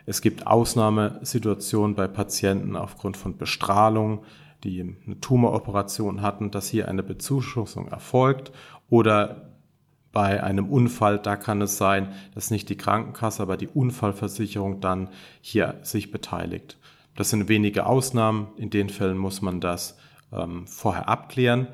Es 0.07 0.23
gibt 0.23 0.47
Ausnahmesituationen 0.47 1.97
bei 1.97 2.09
Patienten 2.09 2.77
aufgrund 2.77 3.19
von 3.19 3.37
Bestrahlung, 3.37 4.25
die 4.65 4.97
eine 5.05 5.21
Tumoroperation 5.21 6.23
hatten, 6.23 6.51
dass 6.51 6.71
hier 6.71 6.89
eine 6.89 7.03
Bezuschussung 7.03 7.89
erfolgt 7.89 8.51
oder 8.89 9.51
bei 10.13 10.43
einem 10.43 10.67
Unfall, 10.67 11.19
da 11.19 11.37
kann 11.37 11.61
es 11.61 11.77
sein, 11.77 12.15
dass 12.35 12.51
nicht 12.51 12.71
die 12.71 12.79
Krankenkasse, 12.79 13.43
aber 13.43 13.59
die 13.59 13.69
Unfallversicherung 13.69 14.81
dann 14.81 15.11
hier 15.43 15.75
sich 15.83 16.11
beteiligt. 16.11 16.79
Das 17.17 17.29
sind 17.29 17.51
wenige 17.51 17.85
Ausnahmen. 17.85 18.47
In 18.57 18.71
den 18.71 18.89
Fällen 18.89 19.19
muss 19.19 19.43
man 19.43 19.61
das 19.61 19.99
ähm, 20.33 20.67
vorher 20.67 21.09
abklären. 21.09 21.69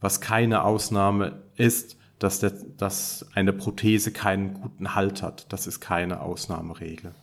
Was 0.00 0.20
keine 0.20 0.64
Ausnahme 0.64 1.42
ist, 1.56 1.96
dass, 2.18 2.40
der, 2.40 2.50
dass 2.50 3.26
eine 3.34 3.52
Prothese 3.52 4.12
keinen 4.12 4.54
guten 4.54 4.94
Halt 4.94 5.22
hat. 5.22 5.52
Das 5.52 5.66
ist 5.66 5.80
keine 5.80 6.20
Ausnahmeregel. 6.20 7.14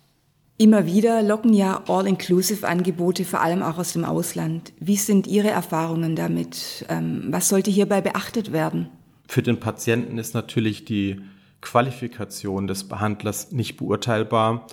Immer 0.58 0.86
wieder 0.86 1.22
locken 1.22 1.54
ja 1.54 1.84
All-Inclusive-Angebote, 1.88 3.26
vor 3.26 3.42
allem 3.42 3.62
auch 3.62 3.78
aus 3.78 3.92
dem 3.92 4.06
Ausland. 4.06 4.72
Wie 4.80 4.96
sind 4.96 5.28
Ihre 5.28 5.50
Erfahrungen 5.50 6.16
damit? 6.16 6.86
Ähm, 6.88 7.26
was 7.30 7.50
sollte 7.50 7.72
hierbei 7.72 8.00
beachtet 8.00 8.54
werden? 8.54 8.88
Für 9.28 9.42
den 9.42 9.60
Patienten 9.60 10.18
ist 10.18 10.34
natürlich 10.34 10.86
die 10.86 11.20
Qualifikation 11.60 12.68
des 12.68 12.88
Behandlers 12.88 13.52
nicht 13.52 13.76
beurteilbar. 13.76 14.68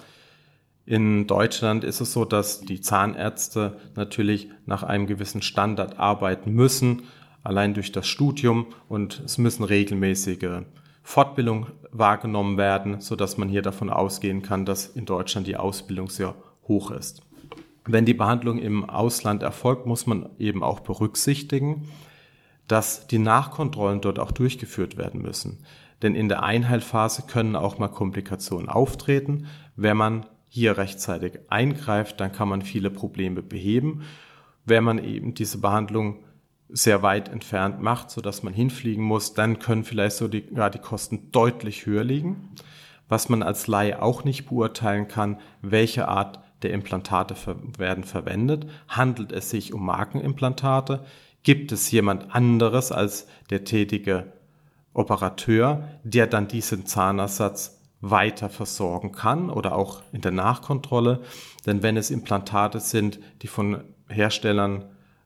In 0.84 1.26
Deutschland 1.26 1.84
ist 1.84 2.00
es 2.00 2.12
so, 2.12 2.24
dass 2.24 2.60
die 2.60 2.80
Zahnärzte 2.80 3.78
natürlich 3.94 4.48
nach 4.66 4.82
einem 4.82 5.06
gewissen 5.06 5.42
Standard 5.42 5.98
arbeiten 5.98 6.52
müssen, 6.52 7.02
allein 7.44 7.74
durch 7.74 7.92
das 7.92 8.08
Studium 8.08 8.66
und 8.88 9.22
es 9.24 9.38
müssen 9.38 9.64
regelmäßige 9.64 10.62
Fortbildung 11.02 11.66
wahrgenommen 11.90 12.56
werden, 12.56 13.00
so 13.00 13.16
dass 13.16 13.36
man 13.36 13.48
hier 13.48 13.62
davon 13.62 13.90
ausgehen 13.90 14.42
kann, 14.42 14.64
dass 14.64 14.86
in 14.86 15.04
Deutschland 15.04 15.46
die 15.46 15.56
Ausbildung 15.56 16.08
sehr 16.08 16.34
hoch 16.66 16.90
ist. 16.90 17.22
Wenn 17.84 18.04
die 18.04 18.14
Behandlung 18.14 18.58
im 18.58 18.88
Ausland 18.88 19.42
erfolgt, 19.42 19.86
muss 19.86 20.06
man 20.06 20.30
eben 20.38 20.62
auch 20.62 20.80
berücksichtigen, 20.80 21.88
dass 22.68 23.08
die 23.08 23.18
Nachkontrollen 23.18 24.00
dort 24.00 24.20
auch 24.20 24.30
durchgeführt 24.30 24.96
werden 24.96 25.20
müssen. 25.20 25.64
Denn 26.00 26.14
in 26.14 26.28
der 26.28 26.42
Einheilphase 26.42 27.22
können 27.22 27.56
auch 27.56 27.78
mal 27.78 27.88
Komplikationen 27.88 28.68
auftreten. 28.68 29.46
Wenn 29.76 29.96
man 29.96 30.26
hier 30.54 30.76
rechtzeitig 30.76 31.38
eingreift, 31.48 32.20
dann 32.20 32.30
kann 32.30 32.46
man 32.46 32.60
viele 32.60 32.90
Probleme 32.90 33.42
beheben. 33.42 34.02
Wenn 34.66 34.84
man 34.84 35.02
eben 35.02 35.32
diese 35.32 35.56
Behandlung 35.56 36.24
sehr 36.68 37.00
weit 37.00 37.30
entfernt 37.30 37.80
macht, 37.80 38.10
so 38.10 38.20
dass 38.20 38.42
man 38.42 38.52
hinfliegen 38.52 39.02
muss, 39.02 39.32
dann 39.32 39.60
können 39.60 39.82
vielleicht 39.82 40.16
so 40.16 40.28
die, 40.28 40.42
die 40.42 40.78
Kosten 40.78 41.30
deutlich 41.32 41.86
höher 41.86 42.04
liegen. 42.04 42.50
Was 43.08 43.30
man 43.30 43.42
als 43.42 43.66
Laie 43.66 44.02
auch 44.02 44.24
nicht 44.24 44.46
beurteilen 44.46 45.08
kann, 45.08 45.40
welche 45.62 46.06
Art 46.08 46.40
der 46.60 46.74
Implantate 46.74 47.34
werden 47.78 48.04
verwendet. 48.04 48.66
Handelt 48.88 49.32
es 49.32 49.48
sich 49.48 49.72
um 49.72 49.86
Markenimplantate? 49.86 51.06
Gibt 51.42 51.72
es 51.72 51.90
jemand 51.90 52.34
anderes 52.34 52.92
als 52.92 53.26
der 53.48 53.64
tätige 53.64 54.34
Operateur, 54.92 55.88
der 56.04 56.26
dann 56.26 56.46
diesen 56.46 56.84
Zahnersatz 56.84 57.81
weiter 58.02 58.50
versorgen 58.50 59.12
kann 59.12 59.48
oder 59.48 59.74
auch 59.74 60.02
in 60.12 60.20
der 60.20 60.32
Nachkontrolle? 60.32 61.20
Denn 61.64 61.82
wenn 61.82 61.96
es 61.96 62.10
Implantate 62.10 62.80
sind, 62.80 63.18
die 63.40 63.46
von 63.46 63.84
Herstellern 64.08 64.84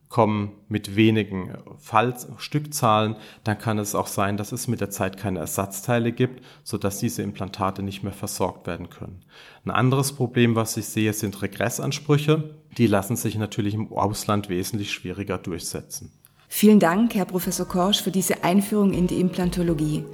kommen 0.09 0.53
mit 0.69 0.95
wenigen 0.95 1.57
Fall 1.79 2.15
Stückzahlen, 2.37 3.17
dann 3.43 3.57
kann 3.57 3.77
es 3.77 3.93
auch 3.93 4.07
sein, 4.07 4.37
dass 4.37 4.53
es 4.53 4.67
mit 4.67 4.79
der 4.79 4.89
Zeit 4.89 5.17
keine 5.17 5.39
Ersatzteile 5.39 6.13
gibt, 6.13 6.43
sodass 6.63 6.99
diese 6.99 7.23
Implantate 7.23 7.83
nicht 7.83 8.03
mehr 8.03 8.13
versorgt 8.13 8.67
werden 8.67 8.89
können. 8.89 9.25
Ein 9.65 9.71
anderes 9.71 10.13
Problem, 10.13 10.55
was 10.55 10.77
ich 10.77 10.85
sehe, 10.85 11.11
sind 11.11 11.41
Regressansprüche. 11.41 12.55
Die 12.77 12.87
lassen 12.87 13.17
sich 13.17 13.37
natürlich 13.37 13.73
im 13.73 13.91
Ausland 13.91 14.47
wesentlich 14.47 14.93
schwieriger 14.93 15.37
durchsetzen. 15.37 16.11
Vielen 16.47 16.79
Dank, 16.79 17.13
Herr 17.15 17.25
Professor 17.25 17.67
Korsch, 17.67 18.01
für 18.01 18.11
diese 18.11 18.45
Einführung 18.45 18.93
in 18.93 19.07
die 19.07 19.19
Implantologie. 19.19 20.05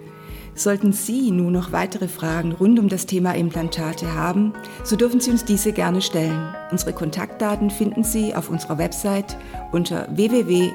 Sollten 0.55 0.93
Sie 0.93 1.31
nun 1.31 1.53
noch 1.53 1.71
weitere 1.71 2.07
Fragen 2.07 2.51
rund 2.51 2.79
um 2.79 2.89
das 2.89 3.05
Thema 3.05 3.33
Implantate 3.35 4.13
haben, 4.13 4.53
so 4.83 4.95
dürfen 4.95 5.19
Sie 5.19 5.31
uns 5.31 5.45
diese 5.45 5.73
gerne 5.73 6.01
stellen. 6.01 6.53
Unsere 6.71 6.93
Kontaktdaten 6.93 7.69
finden 7.71 8.03
Sie 8.03 8.35
auf 8.35 8.49
unserer 8.49 8.77
Website 8.77 9.37
unter 9.71 10.07
www.izzbw.de. 10.15 10.73